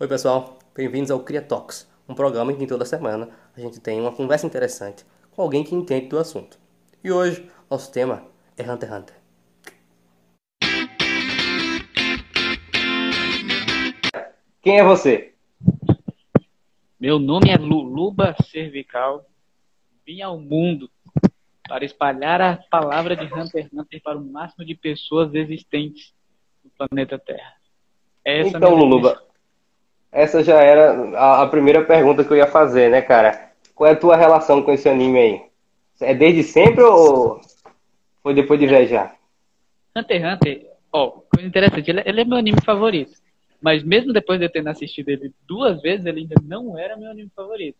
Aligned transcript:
Oi 0.00 0.08
pessoal, 0.08 0.58
bem-vindos 0.74 1.10
ao 1.10 1.20
Cria 1.20 1.42
Talks, 1.42 1.86
um 2.08 2.14
programa 2.14 2.52
em 2.52 2.56
que 2.56 2.66
toda 2.66 2.86
semana 2.86 3.28
a 3.54 3.60
gente 3.60 3.78
tem 3.80 4.00
uma 4.00 4.10
conversa 4.10 4.46
interessante 4.46 5.04
com 5.30 5.42
alguém 5.42 5.62
que 5.62 5.74
entende 5.74 6.06
do 6.06 6.18
assunto. 6.18 6.58
E 7.04 7.12
hoje, 7.12 7.46
nosso 7.70 7.92
tema 7.92 8.24
é 8.56 8.62
Hunter 8.62 8.88
x 8.88 8.98
Hunter. 8.98 9.16
Quem 14.62 14.78
é 14.78 14.84
você? 14.84 15.34
Meu 16.98 17.18
nome 17.18 17.50
é 17.50 17.56
Luluba 17.58 18.34
Cervical. 18.50 19.26
Vim 20.06 20.22
ao 20.22 20.38
mundo 20.40 20.90
para 21.70 21.84
espalhar 21.84 22.40
a 22.40 22.56
palavra 22.68 23.14
de 23.14 23.26
Hunter 23.26 23.62
x 23.62 23.72
Hunter 23.72 24.02
para 24.02 24.18
o 24.18 24.24
máximo 24.24 24.64
de 24.64 24.74
pessoas 24.74 25.32
existentes 25.32 26.12
no 26.64 26.70
planeta 26.76 27.16
Terra. 27.16 27.52
Essa 28.24 28.56
então, 28.56 28.74
Luluba, 28.74 29.22
essa 30.10 30.42
já 30.42 30.60
era 30.60 31.16
a, 31.16 31.42
a, 31.42 31.46
primeira 31.46 31.84
pergunta 31.84 32.24
que 32.24 32.32
eu 32.32 32.36
ia 32.36 32.48
fazer, 32.48 32.90
né, 32.90 33.00
cara? 33.00 33.52
Qual 33.72 33.88
é 33.88 33.92
a 33.92 33.96
tua 33.96 34.16
relação 34.16 34.60
com 34.62 34.72
esse 34.72 34.88
anime 34.88 35.18
aí? 35.20 35.42
É 36.00 36.12
desde 36.12 36.42
sempre 36.42 36.82
ou 36.82 37.40
foi 38.20 38.34
depois 38.34 38.58
de 38.58 38.66
viajar? 38.66 39.14
Hunter 39.96 40.20
x 40.20 40.34
Hunter, 40.34 40.66
ó, 40.92 41.10
coisa 41.32 41.46
interessante, 41.46 41.88
ele, 41.88 42.02
ele, 42.04 42.20
é 42.20 42.24
meu 42.24 42.38
anime 42.38 42.60
favorito. 42.64 43.12
Mas 43.62 43.84
mesmo 43.84 44.12
depois 44.12 44.40
de 44.40 44.46
eu 44.46 44.50
ter 44.50 44.66
assistido 44.66 45.08
ele 45.08 45.32
duas 45.46 45.80
vezes, 45.80 46.04
ele 46.04 46.22
ainda 46.22 46.34
não 46.42 46.76
era 46.76 46.96
meu 46.96 47.12
anime 47.12 47.30
favorito. 47.36 47.78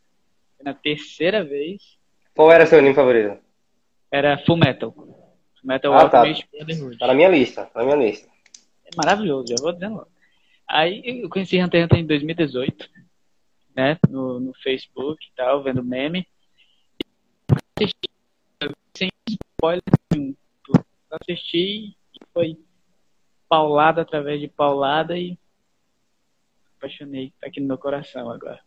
Na 0.62 0.74
terceira 0.74 1.42
vez. 1.42 1.98
Qual 2.36 2.52
era 2.52 2.66
seu 2.66 2.78
anime 2.78 2.94
favorito? 2.94 3.49
Era 4.10 4.38
Full 4.38 4.56
Metal. 4.56 4.92
Full 4.92 5.16
Metal 5.62 5.94
ah, 5.94 6.08
tá. 6.08 6.24
Tá 6.98 7.06
na 7.06 7.14
minha 7.14 7.28
lista, 7.28 7.66
tá 7.66 7.80
na 7.80 7.84
minha 7.84 8.08
lista. 8.08 8.28
É 8.84 8.90
maravilhoso, 8.96 9.46
já 9.48 9.56
vou 9.60 9.72
dizendo 9.72 9.96
logo. 9.96 10.08
Aí 10.68 11.02
eu 11.04 11.28
conheci 11.28 11.60
Hunter 11.60 11.82
x 11.82 11.84
Hunter 11.86 11.98
em 11.98 12.06
2018, 12.06 12.88
né? 13.76 13.98
No, 14.08 14.38
no 14.38 14.52
Facebook 14.62 15.24
e 15.24 15.34
tal, 15.36 15.62
vendo 15.62 15.82
meme. 15.82 16.26
Assisti 17.76 18.08
sem 18.96 19.10
spoiler 19.28 19.82
nenhum. 20.12 20.34
Assisti 21.10 21.88
e 21.88 21.96
foi 22.32 22.56
paulada 23.48 24.02
atrás 24.02 24.40
de 24.40 24.46
paulada 24.46 25.18
e 25.18 25.36
apaixonei. 26.76 27.32
Tá 27.40 27.48
aqui 27.48 27.60
no 27.60 27.66
meu 27.66 27.78
coração 27.78 28.30
agora. 28.30 28.60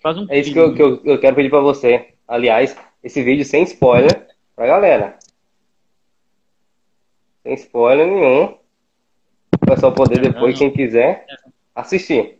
Faz 0.00 0.16
um 0.18 0.26
é 0.28 0.38
isso 0.38 0.52
que 0.52 0.58
eu, 0.58 0.74
que 0.74 0.82
eu, 0.82 1.04
eu 1.04 1.20
quero 1.20 1.34
pedir 1.34 1.50
pra 1.50 1.60
você. 1.60 2.14
Aliás, 2.26 2.76
esse 3.02 3.22
vídeo 3.22 3.44
sem 3.44 3.64
spoiler 3.64 4.31
pra 4.62 4.66
galera. 4.68 5.16
Sem 7.42 7.54
spoiler 7.54 8.06
nenhum 8.06 8.56
o 9.60 9.66
pessoal 9.66 9.92
poder 9.92 10.20
depois, 10.20 10.56
quem 10.56 10.70
quiser, 10.70 11.26
assistir. 11.74 12.38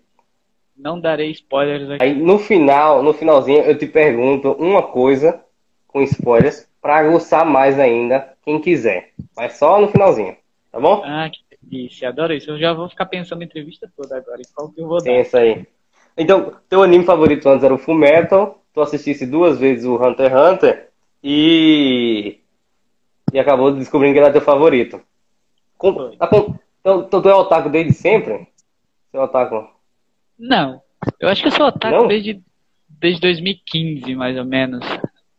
Não 0.76 1.00
darei 1.00 1.32
spoilers 1.32 1.90
aqui. 1.90 2.04
Aí 2.04 2.14
no 2.14 2.38
final, 2.38 3.02
no 3.02 3.12
finalzinho, 3.12 3.62
eu 3.62 3.76
te 3.76 3.86
pergunto 3.86 4.52
uma 4.52 4.82
coisa 4.82 5.40
com 5.88 6.00
spoilers 6.02 6.68
para 6.80 6.98
aguçar 6.98 7.44
mais 7.44 7.78
ainda 7.78 8.32
quem 8.44 8.60
quiser. 8.60 9.10
Mas 9.36 9.56
só 9.56 9.80
no 9.80 9.88
finalzinho, 9.88 10.36
tá 10.70 10.78
bom? 10.78 11.02
Ah, 11.04 11.28
que 11.28 11.40
delícia, 11.60 12.08
adoro 12.08 12.32
isso. 12.32 12.50
Eu 12.50 12.58
já 12.58 12.72
vou 12.72 12.88
ficar 12.88 13.06
pensando 13.06 13.40
na 13.40 13.46
entrevista 13.46 13.90
toda 13.96 14.16
agora. 14.16 14.40
Em 14.40 14.54
qual 14.54 14.68
que 14.70 14.80
eu 14.80 14.86
vou 14.86 14.98
dar? 14.98 15.04
Pensa 15.04 15.38
aí. 15.38 15.66
Então, 16.16 16.54
teu 16.68 16.82
anime 16.82 17.04
favorito 17.04 17.48
antes 17.48 17.64
era 17.64 17.74
o 17.74 17.78
Full 17.78 17.96
Metal. 17.96 18.62
Tu 18.72 18.80
assistisse 18.80 19.26
duas 19.26 19.58
vezes 19.58 19.84
o 19.84 19.96
Hunter 19.96 20.30
x 20.30 20.34
Hunter 20.34 20.91
e 21.22 22.38
e 23.32 23.38
acabou 23.38 23.72
descobrindo 23.72 24.12
que 24.12 24.18
ele 24.18 24.26
era 24.26 24.32
teu 24.32 24.42
favorito. 24.42 25.00
Com... 25.78 26.10
Tá 26.16 26.26
com... 26.26 26.54
Então, 26.80 27.08
tu 27.08 27.28
é 27.28 27.34
otaku 27.34 27.70
desde 27.70 27.94
sempre? 27.94 28.46
Você 29.10 29.16
é 29.16 29.20
otaku? 29.20 29.68
Não. 30.38 30.82
Eu 31.18 31.28
acho 31.28 31.40
que 31.40 31.48
eu 31.48 31.52
sou 31.52 31.66
otaku 31.66 31.96
Não? 31.96 32.08
desde, 32.08 32.42
desde 32.88 33.20
2015, 33.20 34.14
mais 34.14 34.36
ou 34.36 34.44
menos. 34.44 34.84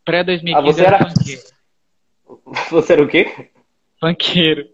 Pré-2015 0.05 0.55
ah, 0.55 0.61
você 0.61 0.85
era... 0.85 1.09
funkeiro. 1.09 1.41
Você 2.71 2.93
era 2.93 3.03
o 3.03 3.07
quê? 3.07 3.49
Funkeiro. 3.99 4.67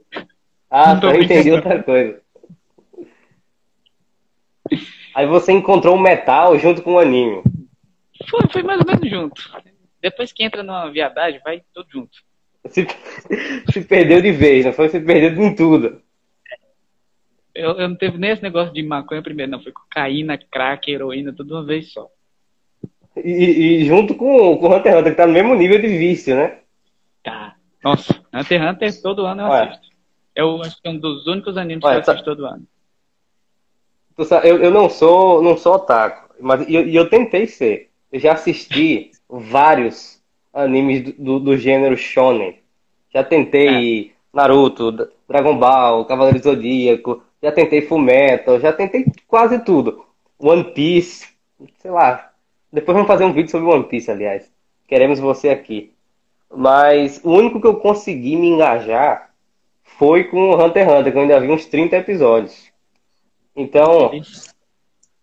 Ah, 0.71 0.99
só 0.99 1.13
entendi 1.13 1.51
outra 1.51 1.83
coisa. 1.83 2.21
Aí 5.13 5.27
você 5.27 5.51
encontrou 5.51 5.95
o 5.95 5.99
metal 5.99 6.57
junto 6.57 6.81
com 6.81 6.93
o 6.93 6.99
anime. 6.99 7.43
Foi, 8.29 8.41
foi 8.51 8.63
mais 8.63 8.79
ou 8.79 8.85
menos 8.87 9.09
junto. 9.09 9.51
Depois 10.01 10.31
que 10.31 10.43
entra 10.43 10.63
numa 10.63 10.89
viadagem, 10.91 11.41
vai 11.43 11.61
tudo 11.73 11.89
junto. 11.91 12.17
Se, 12.67 12.85
se 13.71 13.81
perdeu 13.81 14.21
de 14.21 14.31
vez, 14.31 14.65
não 14.65 14.73
foi? 14.73 14.89
Se 14.89 14.99
perdeu 14.99 15.43
em 15.43 15.55
tudo. 15.55 16.01
Eu, 17.53 17.71
eu 17.71 17.89
não 17.89 17.95
teve 17.95 18.17
nem 18.17 18.31
esse 18.31 18.43
negócio 18.43 18.73
de 18.73 18.83
maconha 18.83 19.21
primeiro, 19.21 19.51
não. 19.51 19.61
Foi 19.61 19.71
cocaína, 19.71 20.37
crack, 20.37 20.89
heroína, 20.89 21.33
tudo 21.33 21.55
uma 21.55 21.65
vez 21.65 21.91
só. 21.91 22.07
E, 23.17 23.81
e 23.81 23.85
junto 23.85 24.15
com, 24.15 24.57
com 24.57 24.67
o 24.67 24.75
Hunter 24.75 24.97
Hunter, 24.97 25.11
que 25.11 25.17
tá 25.17 25.27
no 25.27 25.33
mesmo 25.33 25.55
nível 25.55 25.81
de 25.81 25.87
vício, 25.87 26.35
né? 26.35 26.59
Tá. 27.23 27.55
Nossa, 27.83 28.21
Hunter 28.33 28.69
Hunter 28.69 29.01
todo 29.01 29.25
ano 29.25 29.41
eu 29.41 29.47
Olha. 29.47 29.69
assisto. 29.69 29.89
Eu 30.35 30.61
acho 30.61 30.81
que 30.81 30.87
é 30.87 30.91
um 30.91 30.97
dos 30.97 31.27
únicos 31.27 31.57
animes 31.57 31.83
Olha, 31.83 32.01
que 32.01 32.09
eu 32.09 32.13
assisto 32.13 32.29
todo 32.29 32.45
ano. 32.45 32.65
Eu, 34.43 34.63
eu 34.63 34.71
não 34.71 34.89
sou 34.89 35.41
não 35.41 35.57
sou 35.57 35.75
otaku, 35.75 36.33
mas 36.41 36.67
e 36.67 36.75
eu, 36.75 36.87
eu, 36.87 37.09
tentei 37.09 37.47
ser. 37.47 37.89
Eu 38.11 38.19
já 38.19 38.33
assisti 38.33 39.11
vários 39.29 40.19
animes 40.53 41.03
do, 41.03 41.13
do, 41.13 41.39
do, 41.39 41.57
gênero 41.57 41.95
shonen. 41.95 42.57
Já 43.13 43.23
tentei 43.23 44.07
é. 44.07 44.11
Naruto, 44.33 44.91
Dragon 45.27 45.57
Ball, 45.57 46.05
Cavaleiro 46.05 46.41
Zodíaco, 46.41 47.21
já 47.41 47.51
tentei 47.51 47.81
Fullmetal, 47.81 48.59
já 48.59 48.73
tentei 48.73 49.05
quase 49.27 49.59
tudo. 49.59 50.03
One 50.39 50.63
Piece, 50.73 51.27
sei 51.77 51.91
lá. 51.91 52.31
Depois 52.71 52.93
vamos 52.93 53.07
fazer 53.07 53.25
um 53.25 53.33
vídeo 53.33 53.51
sobre 53.51 53.67
One 53.67 53.83
Piece, 53.85 54.09
aliás. 54.09 54.51
Queremos 54.87 55.19
você 55.19 55.49
aqui. 55.49 55.93
Mas 56.55 57.21
o 57.23 57.31
único 57.31 57.61
que 57.61 57.67
eu 57.67 57.75
consegui 57.75 58.35
me 58.35 58.47
engajar 58.47 59.29
foi 59.83 60.25
com 60.25 60.49
o 60.49 60.55
Hunter 60.55 60.83
x 60.83 60.93
Hunter, 60.93 61.11
que 61.11 61.17
eu 61.17 61.21
ainda 61.21 61.39
vi 61.39 61.51
uns 61.51 61.65
30 61.65 61.97
episódios. 61.97 62.71
Então, 63.55 64.11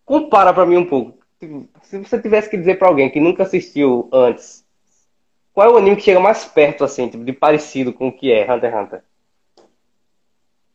compara 0.04 0.52
para 0.52 0.66
mim 0.66 0.76
um 0.76 0.84
pouco. 0.84 1.18
Se 1.88 1.98
você 1.98 2.20
tivesse 2.20 2.50
que 2.50 2.56
dizer 2.56 2.78
para 2.78 2.88
alguém 2.88 3.08
que 3.08 3.20
nunca 3.20 3.44
assistiu 3.44 4.08
antes, 4.12 4.64
qual 5.52 5.68
é 5.68 5.72
o 5.72 5.76
anime 5.76 5.96
que 5.96 6.02
chega 6.02 6.18
mais 6.18 6.44
perto, 6.44 6.82
assim, 6.82 7.08
tipo, 7.08 7.24
de 7.24 7.32
parecido 7.32 7.92
com 7.92 8.08
o 8.08 8.12
que 8.12 8.32
é 8.32 8.42
Hunter 8.42 8.72
x 8.72 8.82
Hunter? 8.82 9.04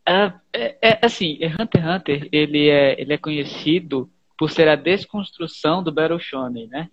É, 0.07 0.33
é, 0.53 0.77
é, 0.81 0.99
assim, 1.01 1.37
Hunter 1.59 1.81
x 1.81 1.95
Hunter, 1.95 2.29
ele 2.31 2.69
é, 2.69 2.99
ele 2.99 3.13
é 3.13 3.17
conhecido 3.17 4.09
por 4.37 4.49
ser 4.49 4.69
a 4.69 4.75
desconstrução 4.75 5.83
do 5.83 5.91
Battle 5.91 6.19
Shonen, 6.19 6.67
né? 6.67 6.89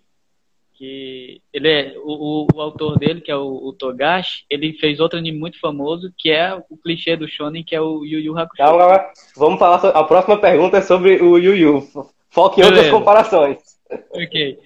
Que 0.73 1.41
ele 1.53 1.69
é 1.69 1.93
o, 1.97 2.43
o, 2.43 2.47
o 2.53 2.61
autor 2.61 2.99
dele, 2.99 3.21
que 3.21 3.31
é 3.31 3.35
o, 3.37 3.67
o, 3.67 3.73
Togashi, 3.73 4.45
ele 4.49 4.73
fez 4.73 4.99
outro 4.99 5.17
anime 5.17 5.39
muito 5.39 5.59
famoso, 5.61 6.13
que 6.17 6.29
é 6.29 6.53
o 6.69 6.77
clichê 6.77 7.15
do 7.15 7.27
shonen, 7.27 7.63
que 7.63 7.75
é 7.75 7.81
o 7.81 8.05
Yu 8.05 8.19
Yu 8.19 8.37
Hakusho. 8.37 8.57
Calma, 8.57 8.79
calma. 8.79 9.11
Vamos 9.35 9.59
falar 9.59 9.79
sobre, 9.79 9.97
a 9.97 10.03
próxima 10.03 10.37
pergunta 10.37 10.77
é 10.77 10.81
sobre 10.81 11.21
o 11.21 11.37
Yu 11.37 11.55
Yu. 11.55 11.87
Foque 12.29 12.61
em 12.61 12.65
outras 12.65 12.89
comparações. 12.89 13.78
Ok. 14.11 14.59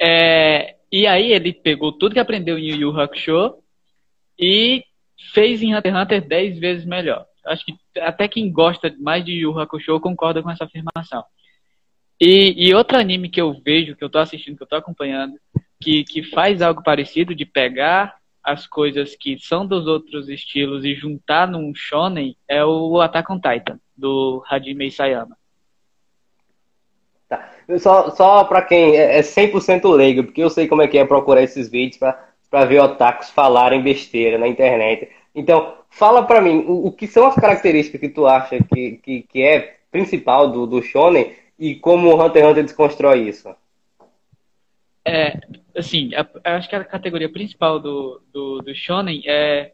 É, 0.00 0.76
e 0.90 1.06
aí 1.06 1.32
ele 1.32 1.52
pegou 1.52 1.92
tudo 1.92 2.14
que 2.14 2.20
aprendeu 2.20 2.58
em 2.58 2.70
Yu 2.70 2.76
Yu 2.76 3.00
Hakusho 3.00 3.54
e 4.38 4.84
fez 5.32 5.62
em 5.62 5.74
Hunter 5.74 5.94
x 5.94 6.02
Hunter 6.02 6.28
10 6.28 6.58
vezes 6.58 6.84
melhor. 6.84 7.26
Acho 7.44 7.64
que 7.64 7.74
até 7.98 8.26
quem 8.28 8.50
gosta 8.50 8.94
mais 8.98 9.24
de 9.24 9.32
Yu 9.32 9.58
Hakusho 9.58 10.00
concorda 10.00 10.42
com 10.42 10.50
essa 10.50 10.64
afirmação. 10.64 11.24
E, 12.20 12.68
e 12.68 12.74
outro 12.74 12.98
anime 12.98 13.30
que 13.30 13.40
eu 13.40 13.52
vejo, 13.64 13.96
que 13.96 14.04
eu 14.04 14.10
tô 14.10 14.18
assistindo, 14.18 14.56
que 14.56 14.62
eu 14.62 14.66
tô 14.66 14.76
acompanhando, 14.76 15.34
que, 15.80 16.04
que 16.04 16.22
faz 16.22 16.60
algo 16.60 16.82
parecido 16.82 17.34
de 17.34 17.46
pegar 17.46 18.20
as 18.42 18.66
coisas 18.66 19.16
que 19.16 19.38
são 19.38 19.66
dos 19.66 19.86
outros 19.86 20.28
estilos 20.28 20.84
e 20.84 20.94
juntar 20.94 21.48
num 21.48 21.74
shonen 21.74 22.36
é 22.48 22.64
o 22.64 23.00
Attack 23.00 23.30
on 23.32 23.40
Titan, 23.40 23.78
do 23.96 24.42
Hajime 24.48 24.86
Isayama. 24.86 25.36
Tá. 27.30 27.48
Só, 27.78 28.10
só 28.10 28.42
para 28.42 28.60
quem 28.60 28.96
é 28.96 29.22
100% 29.22 29.84
é 29.84 29.96
leigo, 29.96 30.24
porque 30.24 30.42
eu 30.42 30.50
sei 30.50 30.66
como 30.66 30.82
é 30.82 30.88
que 30.88 30.98
é 30.98 31.04
procurar 31.04 31.44
esses 31.44 31.68
vídeos 31.68 31.96
para 32.50 32.64
ver 32.64 32.80
otakus 32.80 33.30
falarem 33.30 33.80
besteira 33.80 34.36
na 34.36 34.48
internet. 34.48 35.08
Então, 35.32 35.76
fala 35.88 36.26
para 36.26 36.40
mim, 36.40 36.64
o, 36.66 36.88
o, 36.88 36.92
que 36.92 37.06
são 37.06 37.28
as 37.28 37.36
características 37.36 38.00
que 38.00 38.08
tu 38.08 38.26
acha 38.26 38.58
que, 38.64 38.96
que, 38.96 39.22
que 39.22 39.42
é 39.44 39.76
principal 39.92 40.50
do, 40.50 40.66
do 40.66 40.82
Shonen 40.82 41.32
e 41.56 41.76
como 41.76 42.08
o 42.08 42.20
Hunter 42.20 42.42
x 42.42 42.50
Hunter 42.50 42.64
desconstrói 42.64 43.28
isso? 43.28 43.54
É, 45.04 45.38
assim, 45.76 46.10
a, 46.16 46.56
acho 46.56 46.68
que 46.68 46.74
a 46.74 46.84
categoria 46.84 47.30
principal 47.30 47.78
do, 47.78 48.20
do, 48.32 48.58
do 48.58 48.74
Shonen 48.74 49.22
é 49.24 49.72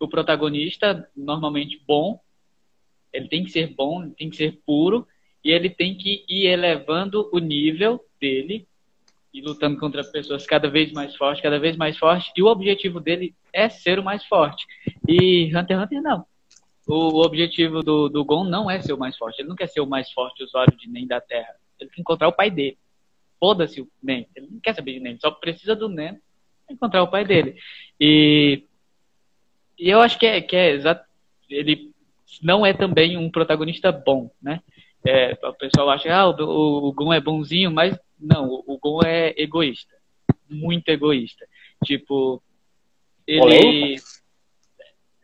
o 0.00 0.08
protagonista, 0.08 1.06
normalmente 1.14 1.82
bom, 1.86 2.18
ele 3.12 3.28
tem 3.28 3.44
que 3.44 3.50
ser 3.50 3.74
bom, 3.74 4.08
tem 4.08 4.30
que 4.30 4.36
ser 4.36 4.58
puro, 4.64 5.06
e 5.44 5.50
ele 5.50 5.68
tem 5.68 5.94
que 5.94 6.24
ir 6.28 6.46
elevando 6.46 7.28
o 7.32 7.38
nível 7.38 8.02
dele 8.18 8.66
e 9.32 9.42
lutando 9.42 9.78
contra 9.78 10.02
pessoas 10.04 10.46
cada 10.46 10.70
vez 10.70 10.92
mais 10.92 11.14
fortes, 11.16 11.42
cada 11.42 11.58
vez 11.58 11.76
mais 11.76 11.98
fortes, 11.98 12.32
e 12.36 12.42
o 12.42 12.46
objetivo 12.46 13.00
dele 13.00 13.34
é 13.52 13.68
ser 13.68 13.98
o 13.98 14.04
mais 14.04 14.24
forte. 14.24 14.64
E 15.08 15.46
Hunter 15.54 15.76
x 15.76 15.84
Hunter 15.84 16.02
não. 16.02 16.24
o, 16.86 17.20
objetivo 17.20 17.82
do, 17.82 18.08
do 18.08 18.24
Gon 18.24 18.44
não 18.44 18.70
é 18.70 18.80
ser 18.80 18.92
o 18.92 18.98
mais 18.98 19.16
forte. 19.16 19.40
Ele 19.40 19.48
não 19.48 19.56
quer 19.56 19.66
ser 19.66 19.80
o 19.80 19.86
mais 19.86 20.10
forte 20.12 20.42
usuário 20.44 20.76
de 20.76 20.88
Nen 20.88 21.06
da 21.06 21.20
Terra. 21.20 21.54
Ele 21.80 21.90
quer 21.90 22.00
encontrar 22.00 22.28
o 22.28 22.32
pai 22.32 22.48
dele. 22.48 22.78
Foda-se 23.40 23.80
o 23.80 23.88
Nen. 24.00 24.26
Ele 24.36 24.46
não 24.50 24.60
quer 24.60 24.74
saber 24.74 24.92
de 24.94 25.00
Nen. 25.00 25.18
Só 25.20 25.32
precisa 25.32 25.74
do 25.74 25.88
Nen 25.88 26.20
encontrar 26.70 27.02
o 27.02 27.10
pai 27.10 27.24
dele. 27.24 27.56
E, 28.00 28.62
e 29.76 29.90
eu 29.90 30.00
acho 30.00 30.16
que 30.16 30.26
é, 30.26 30.40
que 30.40 30.54
é 30.54 30.70
exato. 30.70 31.04
Ele 31.50 31.92
não 32.40 32.64
é 32.64 32.72
também 32.72 33.16
um 33.16 33.30
protagonista 33.30 33.90
bom, 33.90 34.30
né? 34.40 34.62
É, 35.06 35.38
o 35.42 35.52
pessoal 35.52 35.90
acha 35.90 36.04
que 36.04 36.08
ah, 36.08 36.26
o, 36.28 36.88
o 36.88 36.92
Gon 36.92 37.12
é 37.12 37.20
bonzinho, 37.20 37.70
mas 37.70 37.98
não, 38.18 38.48
o, 38.48 38.64
o 38.66 38.78
Gon 38.78 39.00
é 39.04 39.34
egoísta. 39.36 39.94
Muito 40.48 40.88
egoísta. 40.88 41.46
Tipo, 41.84 42.42
ele. 43.26 43.96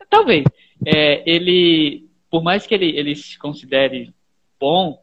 Talvez. 0.09 0.44
É, 0.85 1.23
ele, 1.31 2.09
por 2.31 2.43
mais 2.43 2.67
que 2.67 2.75
ele, 2.75 2.97
ele 2.97 3.15
se 3.15 3.38
considere 3.38 4.12
bom, 4.59 5.03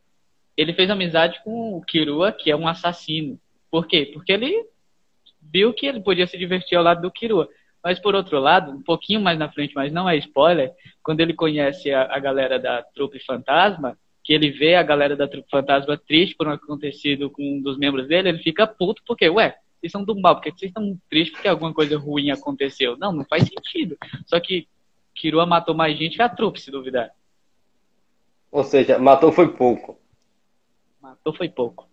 ele 0.56 0.74
fez 0.74 0.90
amizade 0.90 1.42
com 1.44 1.76
o 1.76 1.82
Kirua, 1.82 2.32
que 2.32 2.52
é 2.52 2.56
um 2.56 2.68
assassino. 2.68 3.40
Por 3.70 3.88
quê? 3.88 4.10
Porque 4.14 4.32
ele 4.32 4.66
viu 5.42 5.74
que 5.74 5.86
ele 5.86 6.02
podia 6.02 6.28
se 6.28 6.38
divertir 6.38 6.78
ao 6.78 6.84
lado 6.84 7.02
do 7.02 7.12
Kirua. 7.12 7.48
Mas 7.84 8.00
por 8.00 8.16
outro 8.16 8.40
lado, 8.40 8.72
um 8.72 8.82
pouquinho 8.82 9.22
mais 9.22 9.38
na 9.38 9.52
frente, 9.52 9.74
mas 9.76 9.94
não 9.94 10.10
é 10.10 10.18
spoiler, 10.18 10.74
quando 11.04 11.22
ele 11.22 11.34
conhece 11.34 11.92
a, 11.92 12.16
a 12.16 12.20
galera 12.20 12.60
da 12.60 12.82
trupe 12.82 13.20
fantasma, 13.24 13.98
que 14.28 14.34
ele 14.34 14.52
vê 14.52 14.76
a 14.76 14.84
galera 14.84 15.16
da 15.16 15.26
trupe 15.26 15.50
fantasma 15.50 15.98
triste 15.98 16.36
por 16.36 16.50
um 16.50 16.52
acontecido 16.52 17.30
com 17.30 17.42
um 17.42 17.62
dos 17.62 17.78
membros 17.78 18.10
dele, 18.10 18.28
ele 18.28 18.40
fica 18.40 18.68
puto 18.68 19.02
porque, 19.08 19.30
ué, 19.30 19.56
vocês 19.80 19.90
são 19.90 20.04
do 20.04 20.20
mal, 20.20 20.36
porque 20.36 20.52
vocês 20.52 20.70
estão 20.70 21.00
tristes 21.10 21.32
porque 21.32 21.48
alguma 21.48 21.74
coisa 21.74 21.98
ruim 21.98 22.30
aconteceu. 22.30 22.98
Não, 22.98 23.14
não 23.14 23.24
faz 23.24 23.44
sentido. 23.48 23.96
Só 24.26 24.38
que 24.42 24.68
Kirua 25.16 25.46
matou 25.46 25.74
mais 25.74 25.98
gente 25.98 26.18
que 26.18 26.22
a 26.22 26.28
trupe, 26.28 26.60
se 26.60 26.70
duvidar. 26.70 27.10
Ou 28.52 28.66
seja, 28.66 29.00
matou 29.00 29.32
foi 29.32 29.48
pouco. 29.48 29.98
Matou 31.02 31.34
foi 31.34 31.48
pouco. 31.48 31.88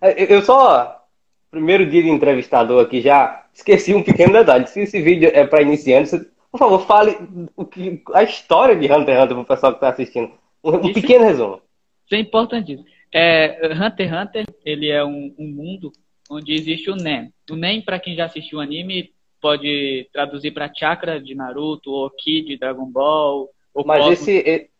É, 0.00 0.34
eu 0.34 0.42
só, 0.42 1.06
primeiro 1.48 1.88
dia 1.88 2.02
de 2.02 2.08
entrevistador 2.08 2.84
aqui, 2.84 3.00
já 3.00 3.46
esqueci 3.54 3.94
um 3.94 4.02
pequeno 4.02 4.32
detalhe. 4.32 4.66
Se 4.66 4.80
esse 4.80 5.00
vídeo 5.00 5.30
é 5.32 5.46
para 5.46 5.62
iniciantes, 5.62 6.10
por 6.50 6.58
favor, 6.58 6.84
fale 6.84 7.16
o 7.54 7.64
que, 7.64 8.02
a 8.12 8.24
história 8.24 8.74
de 8.74 8.86
Hunter 8.86 9.14
x 9.14 9.22
Hunter 9.22 9.28
para 9.28 9.40
o 9.40 9.44
pessoal 9.44 9.72
que 9.72 9.76
está 9.76 9.90
assistindo. 9.90 10.32
Um, 10.64 10.76
um 10.76 10.92
pequeno 10.92 11.24
resumo. 11.24 11.60
Isso 12.06 12.14
é 12.14 12.18
importantíssimo. 12.18 12.86
É, 13.12 13.60
Hunter 13.66 14.08
x 14.08 14.12
Hunter, 14.12 14.44
ele 14.64 14.90
é 14.90 15.04
um, 15.04 15.34
um 15.38 15.46
mundo 15.46 15.92
onde 16.30 16.52
existe 16.52 16.90
o 16.90 16.96
Nen. 16.96 17.32
O 17.50 17.54
Nen, 17.54 17.82
para 17.82 18.00
quem 18.00 18.16
já 18.16 18.24
assistiu 18.24 18.58
o 18.58 18.62
anime, 18.62 19.12
pode 19.40 20.08
traduzir 20.12 20.52
para 20.52 20.72
chakra 20.74 21.20
de 21.20 21.34
Naruto, 21.34 21.90
ou 21.90 22.10
Ki 22.10 22.42
de 22.42 22.56
Dragon 22.56 22.86
Ball. 22.86 23.50
Mas 23.84 24.06
esse, 24.06 24.70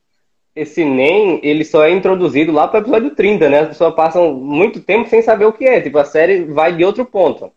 esse 0.55 0.85
NEM, 0.85 1.41
ele 1.43 1.65
só 1.65 1.85
é 1.85 1.91
introduzido 1.91 2.53
lá 2.53 2.69
para 2.69 2.79
o 2.79 2.83
episódio 2.83 3.15
30, 3.15 3.51
né? 3.51 3.59
As 3.61 3.69
pessoas 3.69 3.95
passam 3.95 4.33
muito 4.33 4.81
tempo 4.81 5.09
sem 5.09 5.21
saber 5.21 5.45
o 5.47 5.53
que 5.53 5.65
é. 5.65 5.81
Tipo, 5.81 5.99
a 5.99 6.05
série 6.05 6.45
vai 6.45 6.75
de 6.75 6.85
outro 6.85 7.05
ponto. 7.05 7.53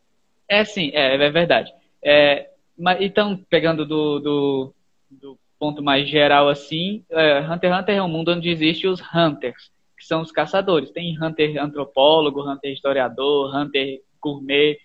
É, 0.49 0.65
sim, 0.65 0.91
é, 0.93 1.15
é 1.15 1.29
verdade. 1.29 1.71
É, 2.03 2.49
mas, 2.77 2.99
então, 3.01 3.39
pegando 3.49 3.85
do, 3.85 4.19
do, 4.19 4.73
do, 5.11 5.39
ponto 5.59 5.81
mais 5.83 6.07
geral 6.07 6.47
assim, 6.47 7.03
é, 7.09 7.39
Hunter 7.39 7.71
x 7.71 7.81
Hunter 7.81 7.95
é 7.95 8.03
um 8.03 8.07
mundo 8.07 8.31
onde 8.31 8.49
existem 8.49 8.89
os 8.89 9.01
Hunters, 9.13 9.71
que 9.97 10.05
são 10.05 10.21
os 10.21 10.31
caçadores. 10.31 10.91
Tem 10.91 11.17
Hunter 11.21 11.61
antropólogo, 11.61 12.47
Hunter 12.47 12.71
historiador, 12.71 13.55
Hunter 13.55 14.01
gourmet. 14.21 14.77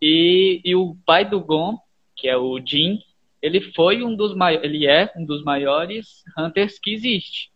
E, 0.00 0.60
e 0.64 0.74
o 0.74 0.96
pai 1.06 1.24
do 1.24 1.40
Gon, 1.40 1.78
que 2.14 2.28
é 2.28 2.36
o 2.36 2.58
Jin, 2.64 2.98
ele 3.40 3.60
foi 3.72 4.02
um 4.02 4.14
dos 4.14 4.34
maiores, 4.34 4.64
ele 4.64 4.86
é 4.86 5.12
um 5.16 5.24
dos 5.24 5.42
maiores 5.44 6.24
hunters 6.36 6.78
que 6.78 6.92
existe. 6.92 7.50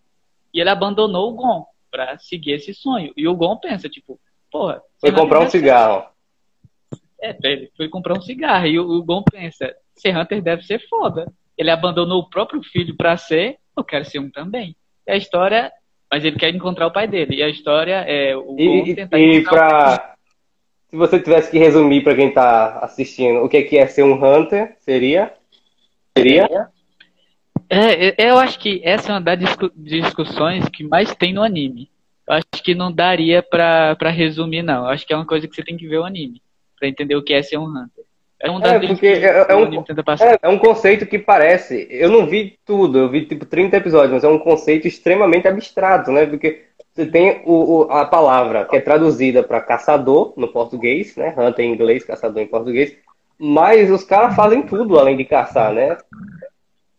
E 0.52 0.60
ele 0.60 0.70
abandonou 0.70 1.30
o 1.30 1.34
Gon 1.34 1.66
para 1.90 2.18
seguir 2.18 2.52
esse 2.52 2.72
sonho. 2.72 3.12
E 3.16 3.26
o 3.26 3.34
Gon 3.34 3.56
pensa, 3.56 3.88
tipo, 3.88 4.20
porra. 4.50 4.80
Foi 5.00 5.12
comprar 5.12 5.40
um 5.40 5.50
cigarro. 5.50 6.08
É, 7.20 7.36
ele 7.42 7.70
foi 7.76 7.88
comprar 7.88 8.16
um 8.16 8.22
cigarro. 8.22 8.66
E 8.66 8.78
o, 8.78 8.88
o 8.88 9.02
Gon 9.02 9.22
pensa, 9.22 9.74
ser 9.94 10.16
Hunter 10.16 10.42
deve 10.42 10.62
ser 10.62 10.78
foda. 10.88 11.32
Ele 11.60 11.70
abandonou 11.70 12.20
o 12.20 12.30
próprio 12.30 12.62
filho 12.62 12.96
para 12.96 13.18
ser, 13.18 13.58
eu 13.76 13.84
quero 13.84 14.06
ser 14.06 14.18
um 14.18 14.30
também. 14.30 14.74
E 15.06 15.12
a 15.12 15.16
história, 15.16 15.70
mas 16.10 16.24
ele 16.24 16.38
quer 16.38 16.54
encontrar 16.54 16.86
o 16.86 16.90
pai 16.90 17.06
dele. 17.06 17.36
E 17.36 17.42
a 17.42 17.50
história 17.50 17.96
é 18.08 18.34
o 18.34 18.56
e, 18.58 18.94
tentar 18.94 19.18
e 19.18 19.42
pra, 19.42 20.14
se 20.88 20.96
você 20.96 21.20
tivesse 21.20 21.50
que 21.50 21.58
resumir 21.58 22.02
para 22.02 22.16
quem 22.16 22.28
está 22.28 22.78
assistindo, 22.78 23.44
o 23.44 23.48
que 23.48 23.58
é, 23.58 23.62
que 23.62 23.76
é 23.76 23.86
ser 23.86 24.04
um 24.04 24.14
Hunter, 24.14 24.74
seria? 24.80 25.34
Seria? 26.16 26.48
É, 27.68 28.30
eu 28.30 28.38
acho 28.38 28.58
que 28.58 28.80
essa 28.82 29.12
é 29.12 29.14
uma 29.14 29.20
das 29.20 29.38
discussões 29.76 30.66
que 30.70 30.82
mais 30.82 31.14
tem 31.14 31.34
no 31.34 31.42
anime. 31.42 31.90
Eu 32.26 32.36
acho 32.36 32.64
que 32.64 32.74
não 32.74 32.90
daria 32.90 33.42
pra 33.42 34.08
resumir, 34.08 34.62
não. 34.62 34.84
Eu 34.84 34.90
acho 34.92 35.06
que 35.06 35.12
é 35.12 35.16
uma 35.16 35.26
coisa 35.26 35.46
que 35.46 35.54
você 35.54 35.62
tem 35.62 35.76
que 35.76 35.86
ver 35.86 35.98
o 35.98 36.04
anime. 36.04 36.40
Pra 36.78 36.88
entender 36.88 37.16
o 37.16 37.22
que 37.22 37.34
é 37.34 37.42
ser 37.42 37.58
um 37.58 37.66
Hunter. 37.66 38.04
É, 38.42 38.50
um 38.50 38.58
é 38.64 38.78
porque 38.78 39.06
é, 39.06 39.46
é, 39.50 39.54
um, 39.54 39.74
é, 39.74 40.38
é, 40.42 40.48
um 40.48 40.58
conceito 40.58 41.04
que 41.04 41.18
parece. 41.18 41.86
Eu 41.90 42.08
não 42.10 42.26
vi 42.26 42.58
tudo, 42.64 42.98
eu 42.98 43.08
vi 43.10 43.26
tipo 43.26 43.44
30 43.44 43.76
episódios, 43.76 44.12
mas 44.12 44.24
é 44.24 44.28
um 44.28 44.38
conceito 44.38 44.88
extremamente 44.88 45.46
abstrato, 45.46 46.10
né? 46.10 46.24
Porque 46.24 46.64
você 46.94 47.04
tem 47.04 47.42
o, 47.44 47.82
o 47.84 47.92
a 47.92 48.06
palavra 48.06 48.64
que 48.64 48.76
é 48.76 48.80
traduzida 48.80 49.42
para 49.42 49.60
caçador 49.60 50.32
no 50.38 50.48
português, 50.48 51.16
né? 51.16 51.34
Hunter 51.36 51.66
em 51.66 51.72
inglês, 51.72 52.02
caçador 52.02 52.42
em 52.42 52.46
português. 52.46 52.96
Mas 53.38 53.90
os 53.90 54.04
caras 54.04 54.34
fazem 54.34 54.62
tudo 54.62 54.98
além 54.98 55.18
de 55.18 55.24
caçar, 55.24 55.72
né? 55.74 55.98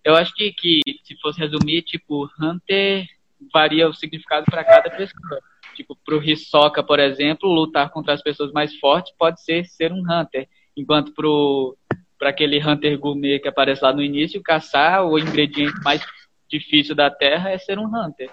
Eu 0.04 0.16
acho 0.16 0.34
que, 0.36 0.52
que 0.54 0.80
se 1.04 1.16
fosse 1.20 1.40
resumir, 1.40 1.82
tipo, 1.82 2.30
Hunter 2.40 3.06
varia 3.52 3.90
o 3.90 3.94
significado 3.94 4.46
para 4.46 4.64
cada 4.64 4.90
pessoa. 4.92 5.42
Tipo, 5.76 5.98
pro 6.06 6.24
Hisoka, 6.24 6.84
por 6.84 7.00
exemplo, 7.00 7.50
lutar 7.50 7.90
contra 7.90 8.14
as 8.14 8.22
pessoas 8.22 8.52
mais 8.52 8.76
fortes 8.78 9.14
pode 9.18 9.42
ser 9.42 9.66
ser 9.66 9.92
um 9.92 10.02
Hunter. 10.02 10.48
Enquanto 10.76 11.14
pro 11.14 11.78
para 12.18 12.30
aquele 12.30 12.64
Hunter 12.64 13.00
Gourmet 13.00 13.40
que 13.40 13.48
aparece 13.48 13.84
lá 13.84 13.92
no 13.92 14.02
início, 14.02 14.44
caçar 14.44 15.04
o 15.04 15.18
ingrediente 15.18 15.74
mais 15.84 16.06
difícil 16.48 16.94
da 16.94 17.10
Terra 17.10 17.50
é 17.50 17.58
ser 17.58 17.80
um 17.80 17.88
Hunter. 17.88 18.30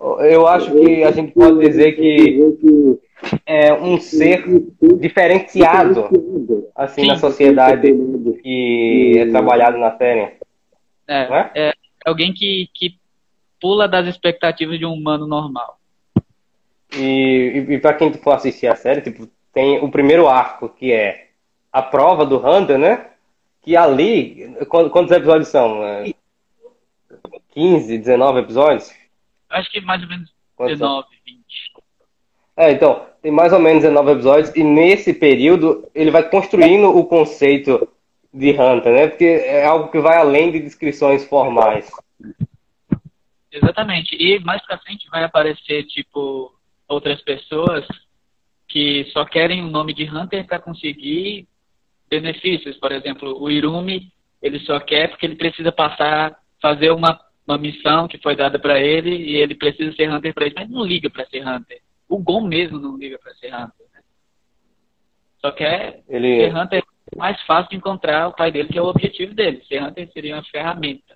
Eu 0.00 0.46
acho 0.46 0.72
que 0.72 1.04
a 1.04 1.10
gente 1.10 1.32
pode 1.32 1.60
dizer 1.60 1.92
que 1.92 2.40
é 3.44 3.72
um 3.74 4.00
ser 4.00 4.44
diferenciado 4.98 6.08
assim 6.74 7.02
Sim. 7.02 7.06
na 7.08 7.16
sociedade 7.18 7.92
que 8.42 9.18
é 9.18 9.26
trabalhado 9.30 9.76
na 9.76 9.96
série. 9.98 10.32
É, 11.06 11.22
é? 11.22 11.50
é 11.54 11.72
alguém 12.04 12.32
que, 12.32 12.68
que 12.74 12.96
pula 13.60 13.86
das 13.86 14.06
expectativas 14.06 14.78
de 14.78 14.86
um 14.86 14.94
humano 14.94 15.26
normal. 15.26 15.78
E, 16.96 17.66
e, 17.68 17.74
e 17.74 17.78
para 17.78 17.94
quem 17.94 18.12
for 18.14 18.32
assistir 18.32 18.66
a 18.66 18.74
série, 18.74 19.02
tipo, 19.02 19.28
tem 19.52 19.78
o 19.82 19.90
primeiro 19.90 20.28
arco 20.28 20.68
que 20.68 20.92
é 20.92 21.28
a 21.72 21.82
prova 21.82 22.24
do 22.24 22.36
Hunter, 22.38 22.78
né? 22.78 23.10
Que 23.62 23.76
ali, 23.76 24.56
quantos 24.68 25.12
episódios 25.12 25.48
são? 25.48 25.80
15, 27.52 27.98
19 27.98 28.40
episódios? 28.40 28.92
Acho 29.50 29.70
que 29.70 29.80
mais 29.80 30.02
ou 30.02 30.08
menos 30.08 30.32
quantos 30.56 30.78
19, 30.78 31.02
são? 31.02 31.10
20. 31.24 31.42
É, 32.56 32.70
então, 32.70 33.06
tem 33.22 33.30
mais 33.30 33.52
ou 33.52 33.58
menos 33.58 33.82
19 33.82 34.12
episódios, 34.12 34.54
e 34.56 34.64
nesse 34.64 35.14
período 35.14 35.88
ele 35.94 36.10
vai 36.10 36.28
construindo 36.28 36.88
o 36.88 37.04
conceito 37.04 37.88
de 38.32 38.50
Hunter, 38.50 38.92
né? 38.92 39.06
Porque 39.08 39.24
é 39.24 39.64
algo 39.64 39.90
que 39.90 40.00
vai 40.00 40.16
além 40.16 40.50
de 40.50 40.60
descrições 40.60 41.24
formais. 41.24 41.90
Exatamente. 43.50 44.16
E 44.16 44.38
mais 44.40 44.64
pra 44.66 44.78
frente 44.78 45.08
vai 45.10 45.22
aparecer, 45.22 45.84
tipo, 45.84 46.52
outras 46.88 47.20
pessoas 47.20 47.86
que 48.72 49.04
só 49.12 49.26
querem 49.26 49.62
o 49.62 49.68
nome 49.68 49.92
de 49.92 50.04
Hunter 50.04 50.46
para 50.46 50.58
conseguir 50.58 51.46
benefícios. 52.08 52.78
Por 52.78 52.90
exemplo, 52.90 53.38
o 53.38 53.50
Irumi, 53.50 54.10
ele 54.40 54.58
só 54.60 54.80
quer 54.80 55.10
porque 55.10 55.26
ele 55.26 55.36
precisa 55.36 55.70
passar, 55.70 56.38
fazer 56.60 56.90
uma, 56.90 57.20
uma 57.46 57.58
missão 57.58 58.08
que 58.08 58.16
foi 58.16 58.34
dada 58.34 58.58
para 58.58 58.80
ele 58.80 59.14
e 59.14 59.36
ele 59.36 59.54
precisa 59.54 59.94
ser 59.94 60.10
Hunter 60.10 60.32
para 60.32 60.46
isso, 60.46 60.56
mas 60.56 60.70
não 60.70 60.82
liga 60.82 61.10
para 61.10 61.26
ser 61.26 61.46
Hunter. 61.46 61.82
O 62.08 62.16
Gon 62.16 62.46
mesmo 62.46 62.78
não 62.78 62.96
liga 62.96 63.18
para 63.18 63.34
ser 63.34 63.48
Hunter. 63.48 63.86
Né? 63.92 64.00
Só 65.38 65.50
que 65.50 65.64
é 65.64 66.00
Ele... 66.08 66.40
ser 66.40 66.56
Hunter 66.56 66.82
mais 67.14 67.38
fácil 67.42 67.68
de 67.68 67.76
encontrar 67.76 68.28
o 68.28 68.32
pai 68.32 68.50
dele, 68.50 68.68
que 68.68 68.78
é 68.78 68.82
o 68.82 68.86
objetivo 68.86 69.34
dele. 69.34 69.62
Ser 69.68 69.82
Hunter 69.82 70.10
seria 70.12 70.36
uma 70.36 70.44
ferramenta 70.44 71.14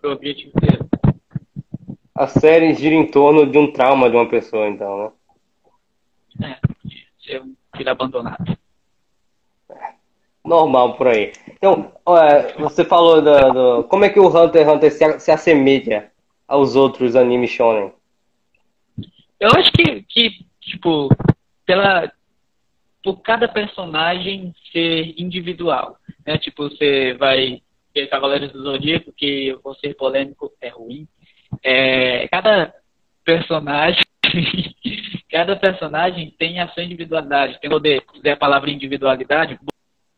para 0.00 0.08
o 0.08 0.14
objetivo 0.14 0.58
dele. 0.58 0.88
A 2.14 2.26
série 2.26 2.72
gira 2.74 2.94
em 2.94 3.10
torno 3.10 3.44
de 3.44 3.58
um 3.58 3.70
trauma 3.70 4.08
de 4.08 4.16
uma 4.16 4.28
pessoa, 4.28 4.66
então, 4.66 5.04
né? 5.04 5.12
É, 6.42 6.58
ser 7.20 7.42
um 7.42 7.54
filho 7.76 7.90
abandonado. 7.90 8.58
Normal 10.44 10.96
por 10.96 11.08
aí. 11.08 11.32
Então, 11.48 11.92
você 12.58 12.84
falou 12.84 13.20
do, 13.20 13.52
do, 13.52 13.84
como 13.84 14.04
é 14.04 14.08
que 14.08 14.18
o 14.18 14.28
Hunter 14.28 14.62
x 14.62 14.72
Hunter 14.72 14.92
se, 14.92 15.20
se 15.20 15.30
assemelha 15.30 16.10
aos 16.46 16.74
outros 16.74 17.14
animes 17.16 17.50
shonen? 17.50 17.92
Eu 19.38 19.50
acho 19.50 19.70
que, 19.72 20.02
que 20.08 20.46
tipo, 20.60 21.08
pela, 21.66 22.10
por 23.02 23.20
cada 23.20 23.46
personagem 23.46 24.54
ser 24.72 25.14
individual. 25.20 25.98
Né? 26.26 26.38
Tipo, 26.38 26.70
você 26.70 27.14
vai 27.14 27.62
que 27.92 28.06
Cavaleiros 28.06 28.52
do 28.52 28.62
Zodíaco, 28.62 29.12
que 29.12 29.52
vou 29.62 29.74
ser 29.74 29.94
polêmico, 29.94 30.52
é 30.60 30.68
ruim. 30.68 31.08
É, 31.62 32.28
cada 32.28 32.74
personagem 33.28 34.02
cada 35.30 35.54
personagem 35.54 36.34
tem 36.38 36.60
a 36.60 36.68
sua 36.68 36.82
individualidade, 36.82 37.60
tem 37.60 37.68
poder. 37.68 38.02
Se 38.22 38.28
a 38.30 38.36
palavra 38.36 38.70
individualidade, 38.70 39.54
um 39.54 39.66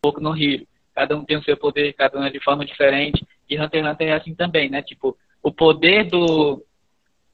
pouco 0.01 0.21
no 0.21 0.31
Rio. 0.31 0.65
Cada 0.95 1.17
um 1.17 1.25
tem 1.25 1.37
o 1.37 1.43
seu 1.43 1.57
poder, 1.57 1.93
cada 1.95 2.19
um 2.19 2.25
é 2.25 2.31
de 2.31 2.43
forma 2.43 2.65
diferente. 2.65 3.27
E 3.49 3.59
Hunter 3.59 3.85
x 3.85 3.93
Hunter 3.93 4.09
é 4.09 4.13
assim 4.13 4.35
também, 4.35 4.71
né? 4.71 4.83
Tipo, 4.83 5.17
o 5.43 5.51
poder 5.51 6.05
do, 6.05 6.65